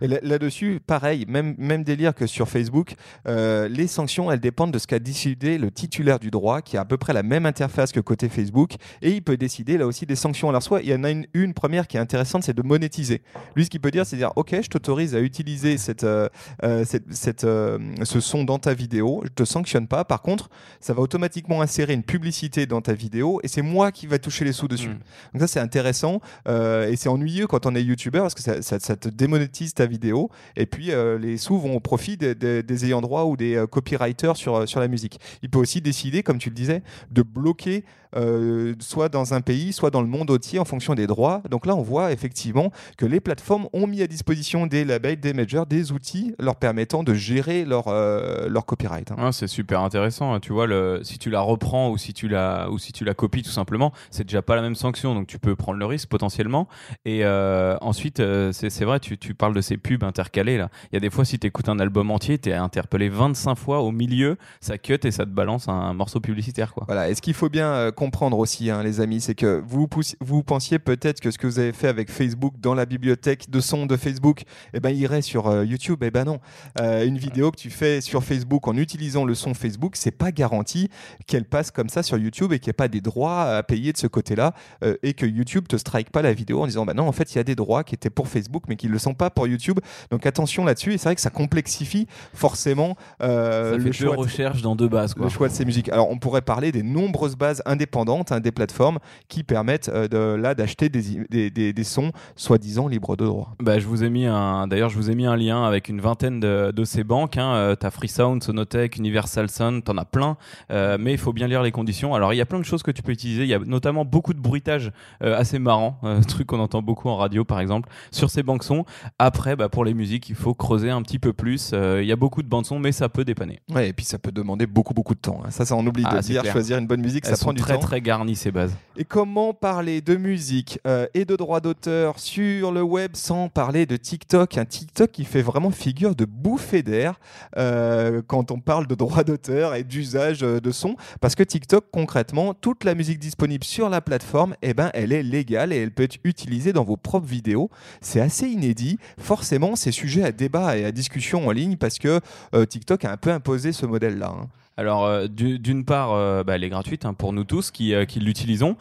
Et 0.01 0.07
là- 0.07 0.19
là-dessus, 0.21 0.79
pareil, 0.85 1.25
même, 1.27 1.55
même 1.57 1.83
délire 1.83 2.13
que 2.13 2.27
sur 2.27 2.47
Facebook, 2.49 2.93
euh, 3.27 3.67
les 3.67 3.87
sanctions, 3.87 4.31
elles 4.31 4.39
dépendent 4.39 4.71
de 4.71 4.79
ce 4.79 4.87
qu'a 4.87 4.99
décidé 4.99 5.57
le 5.57 5.71
titulaire 5.71 6.19
du 6.19 6.31
droit, 6.31 6.61
qui 6.61 6.77
a 6.77 6.81
à 6.81 6.85
peu 6.85 6.97
près 6.97 7.13
la 7.13 7.23
même 7.23 7.45
interface 7.45 7.91
que 7.91 7.99
côté 7.99 8.29
Facebook, 8.29 8.73
et 9.01 9.11
il 9.11 9.21
peut 9.21 9.37
décider 9.37 9.77
là 9.77 9.85
aussi 9.87 10.05
des 10.05 10.15
sanctions. 10.15 10.49
Alors 10.49 10.63
soit, 10.63 10.81
il 10.81 10.89
y 10.89 10.93
en 10.93 11.03
a 11.03 11.09
une, 11.11 11.25
une 11.33 11.53
première 11.53 11.87
qui 11.87 11.97
est 11.97 11.99
intéressante, 11.99 12.43
c'est 12.43 12.53
de 12.55 12.61
monétiser. 12.61 13.21
Lui, 13.55 13.65
ce 13.65 13.69
qu'il 13.69 13.79
peut 13.81 13.91
dire, 13.91 14.05
c'est 14.05 14.17
dire, 14.17 14.31
ok, 14.35 14.55
je 14.61 14.67
t'autorise 14.69 15.15
à 15.15 15.19
utiliser 15.19 15.77
cette, 15.77 16.03
euh, 16.03 16.27
euh, 16.63 16.83
cette, 16.85 17.13
cette, 17.13 17.43
euh, 17.43 17.79
ce 18.03 18.19
son 18.19 18.43
dans 18.43 18.59
ta 18.59 18.73
vidéo, 18.73 19.21
je 19.23 19.29
te 19.29 19.43
sanctionne 19.43 19.87
pas. 19.87 20.03
Par 20.05 20.21
contre, 20.21 20.49
ça 20.79 20.93
va 20.93 21.01
automatiquement 21.01 21.61
insérer 21.61 21.93
une 21.93 22.03
publicité 22.03 22.65
dans 22.65 22.81
ta 22.81 22.93
vidéo, 22.93 23.39
et 23.43 23.47
c'est 23.47 23.61
moi 23.61 23.91
qui 23.91 24.07
va 24.07 24.19
toucher 24.19 24.45
les 24.45 24.53
sous 24.53 24.67
dessus. 24.67 24.89
Mm. 24.89 24.99
Donc 25.33 25.41
ça, 25.41 25.47
c'est 25.47 25.59
intéressant, 25.59 26.21
et 26.47 26.95
c'est 26.95 27.09
ennuyeux 27.09 27.47
quand 27.47 27.65
on 27.65 27.75
est 27.75 27.83
youtubeur, 27.83 28.23
parce 28.23 28.35
que 28.35 28.41
ça, 28.41 28.61
ça- 28.61 28.79
ça 28.79 28.95
te 28.95 29.09
démonétise 29.09 29.38
ta 29.47 29.85
vidéo, 29.85 30.29
et 30.55 30.65
puis 30.65 30.91
euh, 30.91 31.17
les 31.17 31.37
sous 31.37 31.57
vont 31.59 31.75
au 31.75 31.79
profit 31.79 32.17
des, 32.17 32.35
des- 32.35 32.85
ayants 32.85 33.01
droit 33.01 33.23
ou 33.25 33.37
des 33.37 33.55
euh, 33.55 33.67
copywriters 33.67 34.35
sur, 34.37 34.55
euh, 34.55 34.65
sur 34.65 34.79
la 34.79 34.87
musique. 34.87 35.19
Il 35.41 35.49
peut 35.49 35.59
aussi 35.59 35.81
décider, 35.81 36.23
comme 36.23 36.37
tu 36.37 36.49
le 36.49 36.55
disais, 36.55 36.81
de 37.11 37.21
bloquer 37.21 37.83
euh, 38.15 38.73
soit 38.79 39.09
dans 39.09 39.33
un 39.33 39.41
pays, 39.41 39.73
soit 39.73 39.89
dans 39.91 40.01
le 40.01 40.07
monde 40.07 40.31
entier 40.31 40.59
en 40.59 40.65
fonction 40.65 40.95
des 40.95 41.07
droits. 41.07 41.41
Donc 41.49 41.65
là, 41.65 41.75
on 41.75 41.81
voit 41.81 42.11
effectivement 42.11 42.71
que 42.97 43.05
les 43.05 43.19
plateformes 43.19 43.67
ont 43.73 43.87
mis 43.87 44.01
à 44.01 44.07
disposition 44.07 44.67
des 44.67 44.85
labels, 44.85 45.19
des 45.19 45.33
majors, 45.33 45.65
des 45.65 45.91
outils 45.91 46.33
leur 46.39 46.55
permettant 46.55 47.03
de 47.03 47.13
gérer 47.13 47.65
leur, 47.65 47.87
euh, 47.87 48.47
leur 48.49 48.65
copyright. 48.65 49.11
hein. 49.11 49.15
Ah, 49.19 49.31
c'est 49.31 49.47
super 49.47 49.81
intéressant. 49.81 50.33
hein. 50.33 50.39
Tu 50.39 50.53
vois, 50.53 50.67
le, 50.67 51.01
si 51.03 51.17
tu 51.19 51.29
la 51.29 51.41
reprends 51.41 51.89
ou 51.89 51.97
si 51.97 52.13
tu 52.13 52.27
la, 52.27 52.69
ou 52.71 52.77
si 52.79 52.91
tu 52.91 53.03
la 53.05 53.13
copies 53.13 53.43
tout 53.43 53.49
simplement, 53.51 53.91
c'est 54.11 54.23
déjà 54.23 54.41
pas 54.41 54.55
la 54.55 54.61
même 54.61 54.75
sanction. 54.75 55.13
Donc 55.15 55.27
tu 55.27 55.39
peux 55.39 55.55
prendre 55.55 55.77
le 55.79 55.85
risque 55.85 56.09
potentiellement. 56.09 56.67
Et 57.05 57.23
euh, 57.23 57.77
ensuite, 57.81 58.19
euh, 58.19 58.51
c'est 58.51 58.85
vrai, 58.85 58.99
tu, 58.99 59.17
tu 59.17 59.33
parles 59.33 59.53
de 59.53 59.61
ces 59.61 59.77
pubs 59.77 60.03
intercalées 60.03 60.57
là. 60.57 60.69
Il 60.91 60.95
y 60.95 60.97
a 60.97 60.99
des 60.99 61.09
fois, 61.09 61.25
si 61.25 61.37
tu 61.39 61.47
écoutes 61.47 61.69
un 61.69 61.79
album 61.79 62.11
entier, 62.11 62.37
tu 62.37 62.49
es 62.49 62.53
interpellé 62.53 63.09
25 63.09 63.55
fois 63.55 63.81
au 63.81 63.91
milieu, 63.91 64.37
ça 64.61 64.77
cut 64.77 64.99
et 65.03 65.11
ça 65.11 65.25
te 65.25 65.29
balance 65.31 65.67
un 65.67 65.93
morceau 65.93 66.19
publicitaire. 66.19 66.73
quoi. 66.73 66.85
Voilà. 66.87 67.09
Et 67.09 67.15
ce 67.15 67.21
qu'il 67.21 67.33
faut 67.33 67.49
bien 67.49 67.91
comprendre 67.99 68.39
aussi, 68.39 68.69
hein, 68.69 68.81
les 68.81 69.01
amis, 69.01 69.19
c'est 69.19 69.35
que 69.35 69.61
vous, 69.67 69.85
vous 70.21 70.41
pensiez 70.41 70.79
peut-être 70.79 71.19
que 71.19 71.31
ce 71.31 71.37
que 71.37 71.47
vous 71.47 71.59
avez 71.59 71.73
fait 71.73 71.89
avec 71.89 72.09
Facebook 72.09 72.53
dans 72.61 72.73
la 72.73 72.85
bibliothèque 72.85 73.49
de 73.49 73.59
sons 73.59 73.85
de 73.85 73.97
Facebook, 73.97 74.43
eh 74.73 74.79
ben, 74.79 74.89
irait 74.91 75.21
sur 75.21 75.47
euh, 75.47 75.65
YouTube. 75.65 75.99
Eh 76.03 76.09
ben 76.09 76.23
non. 76.23 76.39
Euh, 76.79 77.05
une 77.05 77.17
vidéo 77.17 77.51
que 77.51 77.57
tu 77.57 77.69
fais 77.69 77.99
sur 77.99 78.23
Facebook 78.23 78.69
en 78.69 78.77
utilisant 78.77 79.25
le 79.25 79.35
son 79.35 79.53
Facebook, 79.53 79.97
c'est 79.97 80.11
pas 80.11 80.31
garanti 80.31 80.89
qu'elle 81.27 81.43
passe 81.43 81.71
comme 81.71 81.89
ça 81.89 82.01
sur 82.01 82.17
YouTube 82.17 82.53
et 82.53 82.59
qu'il 82.59 82.69
n'y 82.69 82.71
ait 82.71 82.73
pas 82.73 82.87
des 82.87 83.01
droits 83.01 83.43
à 83.43 83.63
payer 83.63 83.91
de 83.91 83.97
ce 83.97 84.07
côté-là 84.07 84.53
euh, 84.83 84.95
et 85.03 85.13
que 85.13 85.25
YouTube 85.25 85.67
te 85.67 85.75
strike 85.75 86.09
pas 86.09 86.21
la 86.21 86.31
vidéo 86.31 86.63
en 86.63 86.67
disant 86.67 86.85
bah 86.85 86.93
non, 86.93 87.05
en 87.05 87.11
fait, 87.11 87.33
il 87.33 87.37
y 87.37 87.41
a 87.41 87.43
des 87.43 87.55
droits 87.55 87.83
qui 87.83 87.95
étaient 87.95 88.09
pour 88.09 88.29
Facebook 88.29 88.63
mais 88.69 88.77
qui 88.77 88.87
le 88.87 88.97
sont 88.97 89.13
pas 89.13 89.29
pour 89.29 89.45
YouTube. 89.45 89.79
Donc 90.09 90.25
attention 90.25 90.63
là-dessus. 90.63 90.93
Et 90.93 90.97
c'est 90.97 91.09
vrai 91.09 91.15
que 91.15 91.21
ça 91.21 91.31
complexifie 91.31 92.07
forcément 92.33 92.95
Ça 93.19 93.75
le 93.75 93.91
choix. 93.91 94.15
de- 94.15 94.21
recherches 94.21 94.61
dans 94.61 94.77
deux 94.77 94.87
bases. 94.87 95.13
Quoi. 95.13 95.25
le 95.25 95.29
choix 95.29 95.49
de 95.49 95.53
ces 95.53 95.65
musiques. 95.65 95.89
Alors, 95.89 96.09
on 96.09 96.17
pourrait 96.17 96.41
parler 96.41 96.71
des 96.71 96.83
nombreuses 96.83 97.35
bases 97.35 97.61
indépendantes, 97.65 97.88
hein, 97.97 98.39
des 98.39 98.51
plateformes 98.51 98.99
qui 99.27 99.43
permettent 99.43 99.89
euh, 99.89 100.07
de, 100.07 100.35
là 100.39 100.55
d'acheter 100.55 100.89
des, 100.89 101.01
des, 101.29 101.49
des- 101.49 101.73
des 101.73 101.83
sons 101.83 102.11
soi-disant 102.35 102.87
libres 102.87 103.15
de 103.15 103.25
droit. 103.25 103.53
Bah, 103.59 103.79
je 103.79 103.87
vous 103.87 104.03
ai 104.03 104.09
mis 104.09 104.25
un. 104.25 104.67
D'ailleurs, 104.67 104.89
je 104.89 104.95
vous 104.95 105.09
ai 105.11 105.15
mis 105.15 105.25
un 105.25 105.35
lien 105.35 105.63
avec 105.65 105.89
une 105.89 106.01
vingtaine 106.01 106.39
de, 106.39 106.71
de 106.75 106.83
ces 106.83 107.03
banques. 107.03 107.37
Hein. 107.37 107.53
Euh, 107.55 107.75
T'as 107.75 107.91
Freesound, 107.91 108.43
Sonotech, 108.43 108.97
Universal 108.97 109.49
Sound, 109.49 109.83
t'en 109.83 109.97
as 109.97 110.05
plein. 110.05 110.37
Euh, 110.71 110.97
mais 110.99 111.11
il 111.13 111.17
faut 111.17 111.33
bien 111.33 111.47
lire 111.47 111.61
les 111.63 111.71
conditions. 111.71 112.13
Alors, 112.15 112.33
il 112.33 112.37
y 112.37 112.41
a 112.41 112.45
plein 112.45 112.59
de 112.59 112.65
choses 112.65 112.83
que 112.83 112.91
tu 112.91 113.01
peux 113.01 113.11
utiliser. 113.11 113.43
Il 113.43 113.49
y 113.49 113.53
a 113.53 113.59
notamment 113.59 114.05
beaucoup 114.05 114.33
de 114.33 114.39
bruitage 114.39 114.91
euh, 115.23 115.37
assez 115.37 115.59
marrant, 115.59 115.99
truc 116.27 116.47
qu'on 116.47 116.59
entend 116.59 116.81
beaucoup 116.81 117.09
en 117.09 117.17
radio, 117.17 117.43
par 117.45 117.59
exemple, 117.59 117.89
sur 118.11 118.29
ces 118.29 118.43
banques 118.43 118.63
son. 118.63 118.85
Après, 119.17 119.55
bah, 119.55 119.69
pour 119.69 119.85
les 119.85 119.93
musiques, 119.93 120.29
il 120.29 120.35
faut 120.35 120.53
creuser 120.53 120.89
un 120.89 121.01
petit 121.01 121.19
peu 121.19 121.33
plus. 121.33 121.71
Il 121.73 122.05
y 122.05 122.11
a 122.11 122.15
beaucoup 122.15 122.43
de 122.43 122.47
bandes 122.47 122.65
son, 122.65 122.79
mais 122.79 122.91
ça 122.91 123.09
peut 123.09 123.25
dépanner. 123.25 123.59
Ouais, 123.73 123.89
et 123.89 123.93
puis 123.93 124.05
ça 124.05 124.17
peut 124.19 124.31
demander 124.31 124.65
beaucoup, 124.67 124.93
beaucoup 124.93 125.15
de 125.15 125.19
temps. 125.19 125.41
hein. 125.45 125.51
Ça, 125.51 125.65
ça 125.65 125.75
on 125.75 125.85
oublie 125.85 126.03
Ah, 126.05 126.17
de 126.17 126.21
dire. 126.21 126.41
clair. 126.41 126.53
Choisir 126.53 126.77
une 126.77 126.87
bonne 126.87 127.01
musique, 127.01 127.25
Elles 127.27 127.35
ça 127.35 127.43
prend 127.43 127.53
du 127.53 127.61
très 127.61 127.73
temps. 127.75 127.78
Très 127.79 128.01
garnies 128.01 128.35
ces 128.35 128.51
bases. 128.51 128.75
Et 128.97 129.05
comment 129.05 129.53
parler 129.53 130.01
de 130.01 130.15
musique 130.15 130.79
euh, 130.85 131.07
et 131.13 131.23
de 131.25 131.35
droits 131.35 131.61
d'auteur 131.61 132.19
sur 132.19 132.71
le 132.71 132.81
web 132.81 133.11
sans 133.13 133.49
parler 133.49 133.85
de 133.85 133.95
TikTok? 133.95 134.57
Un 134.57 134.65
TikTok 134.65 135.11
qui 135.11 135.23
fait 135.23 135.41
vraiment 135.41 135.71
figure 135.71 136.15
de 136.15 136.25
bouffée 136.25 136.83
d'air 136.83 137.19
euh, 137.57 138.21
quand 138.27 138.51
on 138.51 138.59
parle 138.59 138.87
de 138.87 138.95
droits 138.95 139.23
d'auteur 139.23 139.75
et 139.75 139.83
d'usage 139.83 140.43
euh, 140.43 140.59
de 140.59 140.71
son. 140.71 140.95
Parce 141.21 141.35
que 141.35 141.43
TikTok, 141.43 141.85
concrètement, 141.91 142.53
toute 142.53 142.83
la 142.83 142.93
musique 142.93 143.19
disponible 143.19 143.63
sur 143.63 143.89
la 143.89 144.01
plateforme, 144.01 144.55
eh 144.61 144.73
ben, 144.73 144.91
elle 144.93 145.13
est 145.13 145.23
légale 145.23 145.71
et 145.71 145.77
elle 145.77 145.91
peut 145.91 146.03
être 146.03 146.17
utilisée 146.23 146.73
dans 146.73 146.83
vos 146.83 146.97
propres 146.97 147.27
vidéos. 147.27 147.69
C'est 148.01 148.21
assez 148.21 148.47
inédit. 148.47 148.99
Forcément, 149.17 149.75
c'est 149.75 149.91
sujet 149.91 150.23
à 150.23 150.31
débat 150.31 150.77
et 150.77 150.85
à 150.85 150.91
discussion 150.91 151.47
en 151.47 151.51
ligne 151.51 151.77
parce 151.77 151.99
que 151.99 152.19
euh, 152.53 152.65
TikTok 152.65 153.05
a 153.05 153.11
un 153.11 153.17
peu 153.17 153.31
imposé 153.31 153.71
ce 153.71 153.85
modèle-là. 153.85 154.33
hein. 154.37 154.47
Alors, 154.79 155.03
euh, 155.03 155.27
du- 155.27 155.59
d'une 155.59 155.83
part, 155.83 156.13
euh, 156.13 156.41
bah, 156.41 156.55
elle 156.55 156.63
est 156.63 156.69
gratuite 156.69 157.03
hein, 157.03 157.13
pour 157.13 157.33
nous 157.33 157.43
tous 157.43 157.69
qui, 157.69 157.93
euh, 157.93 158.05
l'utilisons. 158.15 158.77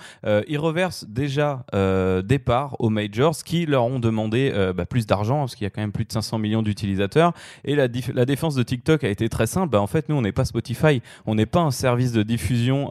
Ils 0.47 0.59
reversent 0.59 1.07
déjà 1.09 1.65
des 1.73 2.39
parts 2.39 2.77
aux 2.79 2.89
majors 2.89 3.37
qui 3.45 3.67
leur 3.67 3.85
ont 3.85 3.99
demandé 3.99 4.53
bah, 4.77 4.87
plus 4.87 5.07
d'argent 5.07 5.41
parce 5.41 5.57
qu'il 5.57 5.65
y 5.65 5.67
a 5.67 5.71
quand 5.71 5.81
même 5.81 5.93
plus 5.93 6.05
de 6.05 6.13
500 6.13 6.39
millions 6.39 6.63
d'utilisateurs. 6.63 7.33
Et 7.65 7.75
la, 7.75 7.89
défense 7.89 8.55
de 8.55 8.63
TikTok 8.63 9.03
a 9.03 9.09
été 9.09 9.29
très 9.29 9.47
simple. 9.47 9.71
Bah, 9.71 9.81
en 9.81 9.87
fait, 9.87 10.09
nous, 10.09 10.15
on 10.15 10.23
n'est 10.23 10.33
pas 10.33 10.45
Spotify. 10.45 11.03
On 11.27 11.35
n'est 11.35 11.47
pas 11.47 11.61
un 11.61 11.71
service 11.71 12.13
de 12.13 12.23
diffusion 12.23 12.91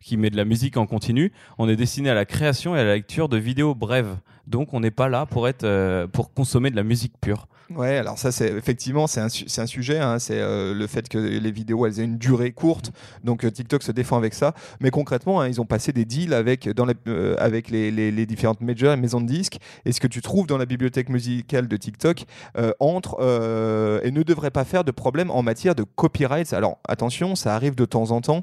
qui 0.00 0.16
met 0.16 0.30
de 0.30 0.36
la 0.36 0.44
musique 0.44 0.76
en 0.76 0.86
continu. 0.86 1.32
On 1.58 1.68
est 1.68 1.76
destiné 1.76 2.08
à 2.08 2.14
la 2.14 2.24
création 2.24 2.74
et 2.74 2.80
à 2.80 2.84
la 2.84 2.94
lecture 2.94 3.28
de 3.28 3.36
vidéos 3.36 3.74
brèves. 3.74 4.16
Donc, 4.46 4.72
on 4.72 4.80
n'est 4.80 4.90
pas 4.90 5.08
là 5.08 5.26
pour, 5.26 5.46
être, 5.46 6.06
pour 6.06 6.32
consommer 6.32 6.70
de 6.70 6.76
la 6.76 6.84
musique 6.84 7.12
pure. 7.20 7.46
Ouais, 7.76 7.98
alors 7.98 8.18
ça, 8.18 8.32
c'est 8.32 8.48
effectivement, 8.50 9.06
c'est 9.06 9.20
un, 9.20 9.26
un 9.26 9.66
sujet. 9.66 10.00
hein, 10.00 10.18
c'est 10.18 10.40
euh, 10.40 10.74
le 10.74 10.86
fait 10.88 11.08
que 11.08 11.18
les 11.18 11.52
vidéos, 11.52 11.86
elles 11.86 12.00
aient 12.00 12.04
une 12.04 12.18
durée 12.18 12.50
courte. 12.50 12.90
Donc 13.22 13.44
euh, 13.44 13.50
TikTok 13.52 13.84
se 13.84 13.92
défend 13.92 14.16
avec 14.16 14.34
ça. 14.34 14.54
Mais 14.80 14.90
concrètement, 14.90 15.40
hein, 15.40 15.46
ils 15.46 15.60
ont 15.60 15.66
passé 15.66 15.92
des 15.92 16.04
deals 16.04 16.34
avec, 16.34 16.68
dans 16.68 16.84
la- 16.84 16.94
euh, 17.06 17.36
avec 17.38 17.70
les, 17.70 17.92
les- 17.92 18.10
les 18.10 18.26
différentes 18.26 18.60
majors 18.60 18.92
et 18.92 18.96
maisons 18.96 19.20
de 19.20 19.26
disques. 19.28 19.58
Et 19.84 19.92
ce 19.92 20.00
que 20.00 20.08
tu 20.08 20.20
trouves 20.20 20.48
dans 20.48 20.58
la 20.58 20.66
bibliothèque 20.66 21.08
musicale 21.10 21.68
de 21.68 21.76
TikTok 21.76 22.24
euh, 22.58 22.72
entre 22.80 23.18
euh, 23.20 24.00
et 24.02 24.10
ne 24.10 24.24
devrait 24.24 24.50
pas 24.50 24.64
faire 24.64 24.82
de 24.82 24.90
problème 24.90 25.30
en 25.30 25.42
matière 25.44 25.76
de 25.76 25.84
copyright. 25.84 26.52
Alors 26.52 26.78
attention, 26.88 27.36
ça 27.36 27.54
arrive 27.54 27.76
de 27.76 27.84
temps 27.84 28.10
en 28.10 28.20
temps. 28.20 28.42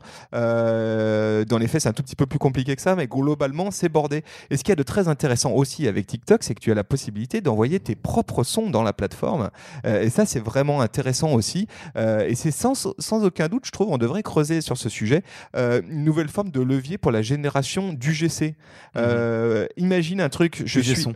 Euh, 1.38 1.46
dans 1.46 1.58
les 1.58 1.68
faits, 1.68 1.82
c'est 1.82 1.90
un 1.90 1.94
tout 1.94 2.04
petit 2.04 2.16
peu 2.16 2.26
plus 2.26 2.40
compliqué 2.40 2.76
que 2.76 2.82
ça, 2.82 2.96
mais 2.96 3.08
globalement, 3.08 3.72
c'est 3.72 3.90
bordé. 3.90 4.24
Et 4.50 4.58
ce 4.58 4.64
qu'il 4.64 4.72
y 4.72 4.74
a 4.74 4.76
de 4.76 4.84
très 4.84 5.08
intéressant 5.08 5.52
aussi 5.52 5.88
avec 5.88 6.08
TikTok, 6.08 6.44
c'est 6.44 6.56
que 6.56 6.60
tu 6.60 6.72
as 6.72 6.76
la 6.76 6.84
possibilité 6.84 7.42
d'envoyer 7.42 7.80
tes 7.80 7.96
propres 7.96 8.44
sons 8.44 8.70
dans 8.70 8.84
la 8.84 8.94
plateforme. 8.94 9.50
Euh, 9.86 10.02
et 10.02 10.10
ça, 10.10 10.26
c'est 10.26 10.40
vraiment 10.40 10.82
intéressant 10.82 11.34
aussi. 11.34 11.68
Euh, 11.96 12.28
et 12.28 12.36
c'est 12.36 12.52
sans, 12.52 12.74
sans 13.00 13.24
aucun 13.24 13.48
doute, 13.48 13.66
je 13.66 13.72
trouve, 13.72 13.90
on 13.90 13.98
devrait 13.98 14.24
creuser 14.24 14.62
sur 14.62 14.78
ce 14.78 14.90
sujet, 14.90 15.24
une 15.56 16.04
nouvelle 16.04 16.30
forme 16.30 16.52
de 16.52 16.62
levier 16.62 16.98
pour 16.98 17.12
la 17.12 17.22
génération 17.22 17.94
d'UGC. 17.94 18.56
Euh, 18.96 19.68
Imagine 19.78 20.22
un 20.22 20.30
truc, 20.30 20.64
je 20.66 20.80
suis... 20.80 20.96
son. 20.96 21.14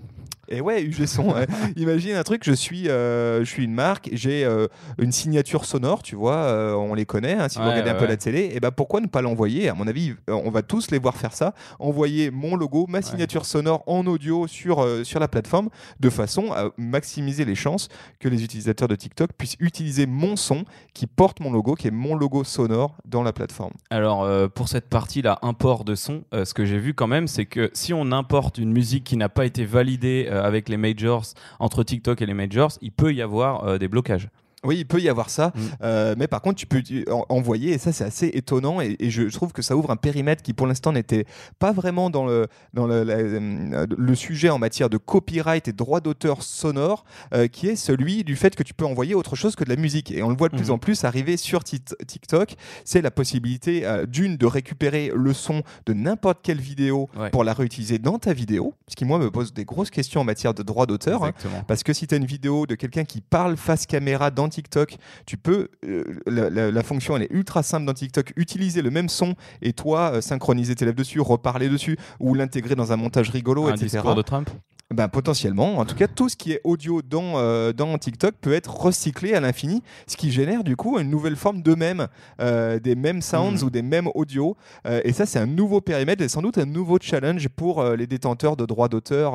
Et 0.52 0.62
ouais, 0.62 0.84
UG 0.84 1.06
son. 1.06 1.34
ouais. 1.34 1.48
Imagine 1.78 2.16
un 2.16 2.24
truc, 2.24 2.44
je 2.44 2.52
suis, 2.52 2.90
euh, 2.90 3.40
je 3.44 3.50
suis 3.50 3.64
une 3.64 3.74
marque, 3.74 4.10
j'ai 4.12 4.44
euh, 4.44 4.68
une 5.00 5.12
signature 5.12 5.66
sonore, 5.66 6.04
tu 6.04 6.16
vois, 6.16 6.36
euh, 6.36 6.74
on 6.74 6.94
les 6.94 7.06
connaît, 7.06 7.34
hein, 7.34 7.48
si 7.50 7.58
vous 7.58 7.64
Ouais, 7.64 7.72
regardez 7.72 7.90
un 7.92 7.94
ouais, 7.94 8.00
peu 8.00 8.06
ouais. 8.06 8.12
la 8.12 8.18
télé, 8.18 8.52
et 8.54 8.60
ben 8.60 8.72
pourquoi 8.72 9.00
ne 9.02 9.08
pas 9.08 9.22
l'envoyer? 9.22 9.70
À 9.70 9.74
mon 9.74 9.88
avis, 9.88 10.14
euh, 10.30 10.34
on 10.44 10.52
va 10.52 10.62
tous 10.62 10.92
les 10.92 11.00
voir 11.00 11.16
faire 11.16 11.34
ça, 11.34 11.54
envoyer 11.80 12.32
mon 12.32 12.56
logo, 12.56 12.86
ma 12.90 13.02
signature 13.02 13.46
sonore 13.46 13.84
en 13.88 14.06
audio 14.08 14.48
sur, 14.48 14.80
euh, 14.84 15.04
sur 15.04 15.20
la 15.20 15.28
plateforme, 15.28 15.70
de 16.00 16.10
façon 16.10 16.52
à 16.52 16.70
maximiser 16.78 17.46
les 17.46 17.56
chances 17.56 17.88
que 18.20 18.28
les 18.28 18.44
utilisateurs 18.44 18.88
de 18.88 18.96
TikTok 18.96 19.32
puissent 19.38 19.56
utiliser 19.60 20.06
mon 20.06 20.36
son 20.36 20.66
qui 20.94 21.08
porte 21.08 21.40
mon 21.40 21.52
logo, 21.52 21.76
qui 21.76 21.88
est 21.88 21.92
mon 21.92 22.16
logo 22.16 22.44
sonore 22.44 22.96
dans 23.06 23.24
la 23.24 23.32
plateforme. 23.34 23.74
Alors 23.90 24.24
euh, 24.24 24.48
pour 24.48 24.68
cette 24.68 24.90
partie-là, 24.90 25.40
import 25.44 25.86
de 25.86 25.96
son, 25.96 26.24
euh, 26.34 26.44
ce 26.46 26.54
que 26.54 26.66
j'ai 26.66 26.78
vu 26.78 26.94
quand 26.94 27.08
même, 27.08 27.28
c'est 27.28 27.46
que 27.46 27.70
si 27.74 27.94
on 27.94 28.12
importe 28.12 28.58
une 28.58 28.72
musique 28.74 29.04
qui 29.06 29.16
n'a 29.18 29.30
pas 29.30 29.46
été 29.46 29.64
validée 29.66 30.28
euh, 30.30 30.41
avec 30.42 30.70
les 30.70 30.78
majors, 30.78 31.26
entre 31.60 31.84
TikTok 31.84 32.22
et 32.22 32.26
les 32.26 32.34
majors, 32.34 32.72
il 32.82 32.92
peut 32.92 33.14
y 33.14 33.22
avoir 33.22 33.66
euh, 33.66 33.78
des 33.78 33.88
blocages. 33.88 34.30
Oui, 34.64 34.78
il 34.78 34.86
peut 34.86 35.00
y 35.00 35.10
avoir 35.10 35.30
ça, 35.32 35.52
Mm. 35.56 35.60
euh, 35.84 36.16
mais 36.18 36.28
par 36.28 36.42
contre, 36.42 36.58
tu 36.58 36.68
peux 36.68 36.84
envoyer, 37.30 37.74
et 37.74 37.78
ça, 37.80 37.92
c'est 37.92 38.04
assez 38.04 38.28
étonnant, 38.34 38.80
et, 38.80 38.96
et 39.00 39.10
je 39.10 39.24
trouve 39.24 39.54
que 39.54 39.62
ça 39.64 39.76
ouvre 39.76 39.90
un 39.90 39.96
périmètre 39.96 40.44
qui, 40.44 40.54
pour 40.54 40.68
l'instant, 40.68 40.92
n'était 40.92 41.26
pas 41.58 41.72
vraiment 41.72 42.10
dans 42.12 42.26
le, 42.28 42.48
dans 42.74 42.86
le, 42.86 43.04
la- 43.04 43.16
euh, 43.16 43.88
le 43.98 44.16
sujet 44.16 44.50
en 44.50 44.60
matière 44.60 44.90
de 44.90 44.98
copyright 44.98 45.68
et 45.68 45.74
droit 45.74 46.00
d'auteur 46.00 46.44
sonore, 46.44 47.06
euh, 47.34 47.48
qui 47.48 47.68
est 47.70 47.76
celui 47.76 48.24
du 48.24 48.36
fait 48.36 48.56
que 48.56 48.62
tu 48.62 48.74
peux 48.76 48.86
envoyer 48.86 49.16
autre 49.16 49.36
chose 49.36 49.56
que 49.56 49.64
de 49.64 49.70
la 49.70 49.76
musique. 49.78 50.12
Et 50.12 50.22
on 50.22 50.30
le 50.30 50.36
voit 50.36 50.50
de 50.50 50.56
plus 50.56 50.68
Mhm. 50.68 50.74
en 50.76 50.78
plus 50.78 51.04
arriver 51.06 51.38
sur 51.38 51.64
TikTok, 51.64 52.56
c'est 52.86 53.02
la 53.02 53.12
possibilité, 53.12 53.86
euh, 53.86 54.06
d'une, 54.06 54.38
de 54.38 54.46
récupérer 54.46 55.12
le 55.16 55.34
son 55.34 55.64
de 55.86 55.94
n'importe 55.94 56.40
quelle 56.44 56.60
vidéo 56.62 57.10
Ouais. 57.18 57.30
pour 57.32 57.44
la 57.44 57.54
réutiliser 57.54 57.98
dans 57.98 58.20
ta 58.20 58.34
vidéo, 58.34 58.76
ce 58.88 58.96
qui, 58.96 59.06
moi, 59.06 59.18
me 59.18 59.32
pose 59.32 59.54
des 59.54 59.66
grosses 59.66 59.90
questions 59.90 60.22
en 60.22 60.24
matière 60.24 60.54
de 60.54 60.62
droit 60.64 60.86
d'auteur. 60.86 61.24
hein. 61.24 61.32
Parce 61.68 61.82
que 61.84 61.94
si 61.94 62.06
tu 62.06 62.14
as 62.14 62.18
une 62.18 62.26
vidéo 62.26 62.66
de 62.68 62.76
quelqu'un 62.76 63.06
qui 63.06 63.22
parle 63.22 63.58
face 63.58 63.86
caméra 63.86 64.30
dans 64.30 64.51
TikTok, 64.52 64.98
tu 65.26 65.38
peux, 65.38 65.70
euh, 65.86 66.04
la, 66.28 66.50
la- 66.52 66.70
la 66.72 66.84
fonction 66.84 67.16
elle 67.18 67.24
est 67.24 67.32
ultra 67.32 67.64
simple 67.64 67.86
dans 67.86 67.94
TikTok, 67.94 68.34
utiliser 68.36 68.84
le 68.84 68.92
même 68.92 69.10
son 69.10 69.34
et 69.64 69.74
toi 69.74 70.12
euh, 70.14 70.22
synchroniser 70.22 70.76
tes 70.76 70.86
lèvres 70.86 70.98
dessus, 70.98 71.20
reparler 71.20 71.70
dessus 71.70 71.98
ou 72.20 72.36
l'intégrer 72.36 72.76
dans 72.76 72.92
un 72.92 72.98
montage 72.98 73.30
rigolo, 73.32 73.66
Un 73.68 73.72
etc. 73.72 73.86
discours 73.88 74.16
de 74.16 74.22
Trump? 74.22 74.50
Ben, 74.92 75.08
potentiellement, 75.08 75.78
en 75.78 75.86
tout 75.86 75.96
cas, 75.96 76.08
tout 76.08 76.28
ce 76.28 76.36
qui 76.36 76.52
est 76.52 76.62
audio 76.64 77.02
dans, 77.02 77.38
euh, 77.38 77.72
dans 77.72 77.98
TikTok 77.98 78.36
peut 78.42 78.54
être 78.54 78.76
recyclé 78.76 79.34
à 79.34 79.40
l'infini, 79.40 79.82
ce 80.06 80.18
qui 80.18 80.32
génère 80.32 80.64
du 80.64 80.76
coup 80.76 81.00
une 81.00 81.10
nouvelle 81.10 81.36
forme 81.38 81.62
de 81.62 81.76
mème, 81.76 82.08
euh, 82.42 82.78
des 82.80 82.96
mêmes 82.96 83.22
sounds 83.22 83.60
Mhm. 83.62 83.64
ou 83.64 83.70
des 83.70 83.82
mêmes 83.82 84.10
audios. 84.16 84.58
Euh, 84.86 85.00
et 85.06 85.14
ça, 85.14 85.26
c'est 85.26 85.40
un 85.40 85.46
nouveau 85.46 85.80
périmètre 85.82 86.22
et 86.24 86.28
sans 86.28 86.42
doute 86.42 86.58
un 86.58 86.66
nouveau 86.66 86.98
challenge 87.02 87.48
pour 87.50 87.80
euh, 87.80 87.96
les 87.96 88.06
détenteurs 88.06 88.58
de 88.58 88.66
droits 88.66 88.90
d'auteur 88.90 89.32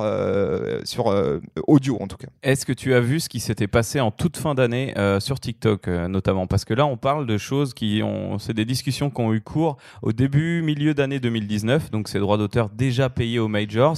sur 0.84 1.06
audio 1.66 1.96
en 2.00 2.06
tout 2.06 2.16
cas. 2.16 2.28
Est-ce 2.42 2.66
que 2.66 2.72
tu 2.72 2.92
as 2.94 3.00
vu 3.00 3.20
ce 3.20 3.28
qui 3.28 3.40
s'était 3.40 3.66
passé 3.66 4.00
en 4.00 4.10
toute 4.10 4.36
fin 4.36 4.54
d'année 4.54 4.94
sur 5.20 5.40
TikTok 5.40 5.86
notamment? 5.88 6.46
Parce 6.46 6.64
que 6.64 6.74
là, 6.74 6.84
on 6.86 6.96
parle 6.96 7.26
de 7.26 7.38
choses 7.38 7.72
qui 7.74 8.02
ont, 8.04 8.38
c'est 8.38 8.52
des 8.54 8.64
discussions 8.64 9.10
qui 9.10 9.20
ont 9.20 9.32
eu 9.32 9.40
cours 9.40 9.76
au 10.02 10.12
début, 10.12 10.62
milieu 10.62 10.94
d'année 10.94 11.18
2019, 11.20 11.90
donc 11.90 12.08
ces 12.08 12.18
droits 12.18 12.36
d'auteur 12.38 12.68
déjà 12.68 13.08
payés 13.08 13.38
aux 13.38 13.48
majors. 13.48 13.96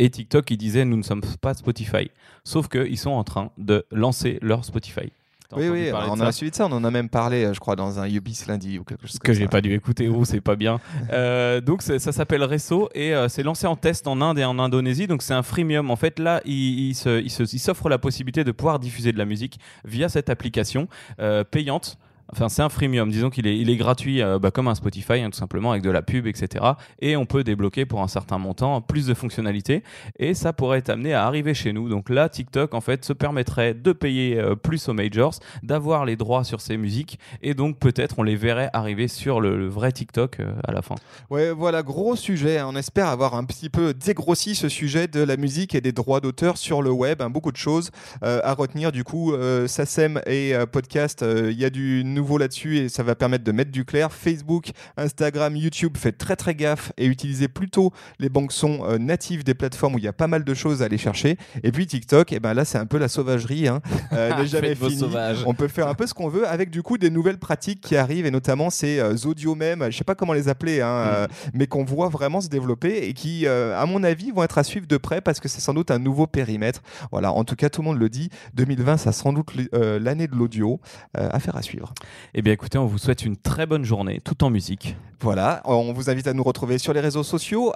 Et 0.00 0.08
TikTok, 0.08 0.46
qui 0.46 0.56
disait 0.56 0.86
nous 0.86 0.96
ne 0.96 1.02
sommes 1.02 1.20
pas 1.42 1.52
Spotify, 1.52 2.10
sauf 2.42 2.68
qu'ils 2.68 2.98
sont 2.98 3.10
en 3.10 3.22
train 3.22 3.50
de 3.58 3.84
lancer 3.92 4.38
leur 4.40 4.64
Spotify. 4.64 5.12
Oui, 5.56 5.68
oui, 5.68 5.90
on 5.92 6.20
a 6.20 6.32
suivi 6.32 6.50
de 6.52 6.56
ça, 6.56 6.66
on 6.66 6.72
en 6.72 6.84
a 6.84 6.90
même 6.90 7.08
parlé, 7.08 7.44
euh, 7.44 7.52
je 7.52 7.60
crois, 7.60 7.74
dans 7.76 7.98
un 7.98 8.08
Ubis 8.08 8.44
lundi 8.46 8.78
ou 8.78 8.84
quelque 8.84 9.06
chose 9.06 9.18
que 9.18 9.26
comme 9.26 9.34
j'ai 9.34 9.44
ça. 9.44 9.50
pas 9.50 9.60
dû 9.60 9.74
écouter, 9.74 10.08
oh 10.08 10.24
c'est 10.24 10.40
pas 10.40 10.56
bien. 10.56 10.80
Euh, 11.12 11.60
donc 11.60 11.82
ça 11.82 11.98
s'appelle 11.98 12.44
Resso 12.44 12.88
et 12.94 13.14
euh, 13.14 13.28
c'est 13.28 13.42
lancé 13.42 13.66
en 13.66 13.74
test 13.74 14.06
en 14.06 14.20
Inde 14.20 14.38
et 14.38 14.44
en 14.44 14.58
Indonésie, 14.60 15.06
donc 15.08 15.22
c'est 15.22 15.34
un 15.34 15.42
freemium. 15.42 15.90
En 15.90 15.96
fait 15.96 16.18
là, 16.18 16.40
il, 16.44 16.90
il 16.92 17.30
s'offre 17.30 17.88
la 17.88 17.98
possibilité 17.98 18.44
de 18.44 18.52
pouvoir 18.52 18.78
diffuser 18.78 19.12
de 19.12 19.18
la 19.18 19.24
musique 19.24 19.58
via 19.84 20.08
cette 20.08 20.30
application 20.30 20.88
euh, 21.18 21.42
payante. 21.42 21.98
Enfin, 22.32 22.48
c'est 22.48 22.62
un 22.62 22.68
freemium. 22.68 23.10
Disons 23.10 23.30
qu'il 23.30 23.46
est, 23.46 23.76
gratuit, 23.76 24.22
euh, 24.22 24.38
bah, 24.38 24.50
comme 24.50 24.68
un 24.68 24.74
Spotify, 24.74 25.14
hein, 25.14 25.30
tout 25.30 25.38
simplement, 25.38 25.72
avec 25.72 25.82
de 25.82 25.90
la 25.90 26.02
pub, 26.02 26.26
etc. 26.26 26.64
Et 27.00 27.16
on 27.16 27.26
peut 27.26 27.44
débloquer 27.44 27.86
pour 27.86 28.02
un 28.02 28.08
certain 28.08 28.38
montant 28.38 28.80
plus 28.80 29.06
de 29.06 29.14
fonctionnalités. 29.14 29.82
Et 30.18 30.34
ça 30.34 30.52
pourrait 30.52 30.78
être 30.78 30.90
amené 30.90 31.12
à 31.12 31.26
arriver 31.26 31.54
chez 31.54 31.72
nous. 31.72 31.88
Donc 31.88 32.08
là, 32.08 32.28
TikTok, 32.28 32.74
en 32.74 32.80
fait, 32.80 33.04
se 33.04 33.12
permettrait 33.12 33.74
de 33.74 33.92
payer 33.92 34.38
euh, 34.38 34.54
plus 34.54 34.88
aux 34.88 34.92
majors, 34.92 35.34
d'avoir 35.62 36.04
les 36.04 36.16
droits 36.16 36.44
sur 36.44 36.60
ces 36.60 36.76
musiques. 36.76 37.18
Et 37.42 37.54
donc, 37.54 37.78
peut-être, 37.78 38.18
on 38.18 38.22
les 38.22 38.36
verrait 38.36 38.70
arriver 38.72 39.08
sur 39.08 39.40
le, 39.40 39.68
vrai 39.68 39.92
TikTok 39.92 40.40
euh, 40.40 40.52
à 40.64 40.72
la 40.72 40.82
fin. 40.82 40.94
Ouais, 41.30 41.50
voilà, 41.50 41.82
gros 41.82 42.16
sujet. 42.16 42.60
On 42.62 42.76
espère 42.76 43.08
avoir 43.08 43.34
un 43.34 43.44
petit 43.44 43.70
peu 43.70 43.94
dégrossi 43.94 44.54
ce 44.54 44.68
sujet 44.68 45.08
de 45.08 45.20
la 45.20 45.36
musique 45.36 45.74
et 45.74 45.80
des 45.80 45.92
droits 45.92 46.20
d'auteur 46.20 46.56
sur 46.56 46.82
le 46.82 46.90
web. 46.90 47.22
hein, 47.22 47.30
beaucoup 47.30 47.52
de 47.52 47.56
choses 47.56 47.90
à 48.22 48.52
retenir. 48.54 48.92
Du 48.92 49.04
coup, 49.04 49.32
SACEM 49.66 50.20
et 50.26 50.54
podcast, 50.70 51.24
il 51.24 51.58
y 51.58 51.64
a 51.64 51.70
du 51.70 52.04
nouveau 52.20 52.38
là-dessus 52.38 52.78
et 52.78 52.88
ça 52.88 53.02
va 53.02 53.14
permettre 53.14 53.44
de 53.44 53.52
mettre 53.52 53.70
du 53.70 53.84
clair. 53.84 54.12
Facebook, 54.12 54.70
Instagram, 54.96 55.56
YouTube, 55.56 55.96
faites 55.96 56.18
très 56.18 56.36
très 56.36 56.54
gaffe 56.54 56.92
et 56.96 57.06
utilisez 57.06 57.48
plutôt 57.48 57.92
les 58.18 58.28
banques 58.28 58.52
sons 58.52 58.80
euh, 58.84 58.98
natives 58.98 59.44
des 59.44 59.54
plateformes 59.54 59.94
où 59.94 59.98
il 59.98 60.04
y 60.04 60.08
a 60.08 60.12
pas 60.12 60.26
mal 60.26 60.44
de 60.44 60.54
choses 60.54 60.82
à 60.82 60.84
aller 60.86 60.98
chercher. 60.98 61.36
Et 61.62 61.72
puis 61.72 61.86
TikTok, 61.86 62.32
et 62.32 62.40
ben 62.40 62.54
là 62.54 62.64
c'est 62.64 62.78
un 62.78 62.86
peu 62.86 62.98
la 62.98 63.08
sauvagerie, 63.08 63.68
hein. 63.68 63.80
Euh, 64.12 64.34
n'est 64.34 64.46
jamais 64.46 64.74
fini. 64.74 65.04
On 65.46 65.54
peut 65.54 65.68
faire 65.68 65.86
un 65.86 65.94
peu 65.94 66.06
ce 66.06 66.14
qu'on 66.14 66.28
veut 66.28 66.48
avec 66.48 66.70
du 66.70 66.82
coup 66.82 66.98
des 66.98 67.10
nouvelles 67.10 67.38
pratiques 67.38 67.80
qui 67.80 67.96
arrivent 67.96 68.26
et 68.26 68.30
notamment 68.30 68.70
ces 68.70 68.98
euh, 68.98 69.14
audio 69.24 69.54
même, 69.54 69.90
je 69.90 69.96
sais 69.96 70.04
pas 70.04 70.14
comment 70.14 70.32
les 70.32 70.48
appeler, 70.48 70.80
hein, 70.80 70.88
euh, 70.88 71.26
mais 71.54 71.66
qu'on 71.66 71.84
voit 71.84 72.08
vraiment 72.08 72.40
se 72.40 72.48
développer 72.48 73.08
et 73.08 73.12
qui, 73.12 73.46
euh, 73.46 73.78
à 73.80 73.86
mon 73.86 74.02
avis, 74.02 74.30
vont 74.30 74.42
être 74.42 74.58
à 74.58 74.64
suivre 74.64 74.86
de 74.86 74.96
près 74.96 75.20
parce 75.20 75.40
que 75.40 75.48
c'est 75.48 75.60
sans 75.60 75.74
doute 75.74 75.90
un 75.90 75.98
nouveau 75.98 76.26
périmètre. 76.26 76.82
Voilà, 77.12 77.32
en 77.32 77.44
tout 77.44 77.56
cas 77.56 77.68
tout 77.68 77.82
le 77.82 77.88
monde 77.88 77.98
le 77.98 78.08
dit. 78.08 78.30
2020, 78.54 78.96
ça 78.96 79.12
sera 79.12 79.20
sans 79.20 79.32
doute 79.32 79.52
l'année 79.72 80.26
de 80.26 80.34
l'audio. 80.34 80.80
Affaire 81.14 81.56
à 81.56 81.62
suivre. 81.62 81.92
Eh 82.34 82.42
bien, 82.42 82.52
écoutez, 82.52 82.78
on 82.78 82.86
vous 82.86 82.98
souhaite 82.98 83.24
une 83.24 83.36
très 83.36 83.66
bonne 83.66 83.84
journée, 83.84 84.20
tout 84.24 84.44
en 84.44 84.50
musique. 84.50 84.96
Voilà, 85.22 85.60
on 85.66 85.92
vous 85.92 86.08
invite 86.08 86.26
à 86.28 86.32
nous 86.32 86.42
retrouver 86.42 86.78
sur 86.78 86.94
les 86.94 87.00
réseaux 87.00 87.22
sociaux, 87.22 87.72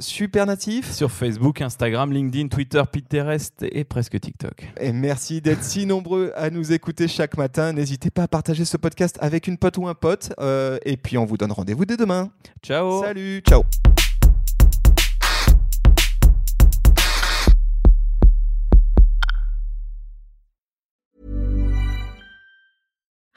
supernatif. 0.00 0.92
Sur 0.92 1.10
Facebook, 1.10 1.60
Instagram, 1.60 2.12
LinkedIn, 2.12 2.48
Twitter, 2.48 2.82
Pinterest 2.90 3.64
et 3.72 3.82
presque 3.82 4.20
TikTok. 4.20 4.64
Et 4.80 4.92
merci 4.92 5.40
d'être 5.40 5.64
si 5.64 5.86
nombreux 5.86 6.32
à 6.36 6.50
nous 6.50 6.72
écouter 6.72 7.08
chaque 7.08 7.36
matin. 7.36 7.72
N'hésitez 7.72 8.10
pas 8.10 8.24
à 8.24 8.28
partager 8.28 8.64
ce 8.64 8.76
podcast 8.76 9.18
avec 9.20 9.48
une 9.48 9.58
pote 9.58 9.76
ou 9.78 9.88
un 9.88 9.94
pote. 9.94 10.32
Euh, 10.38 10.78
et 10.84 10.96
puis 10.96 11.18
on 11.18 11.24
vous 11.24 11.36
donne 11.36 11.52
rendez-vous 11.52 11.84
dès 11.84 11.96
demain. 11.96 12.30
Ciao 12.62 13.02
Salut, 13.02 13.40
ciao. 13.40 13.64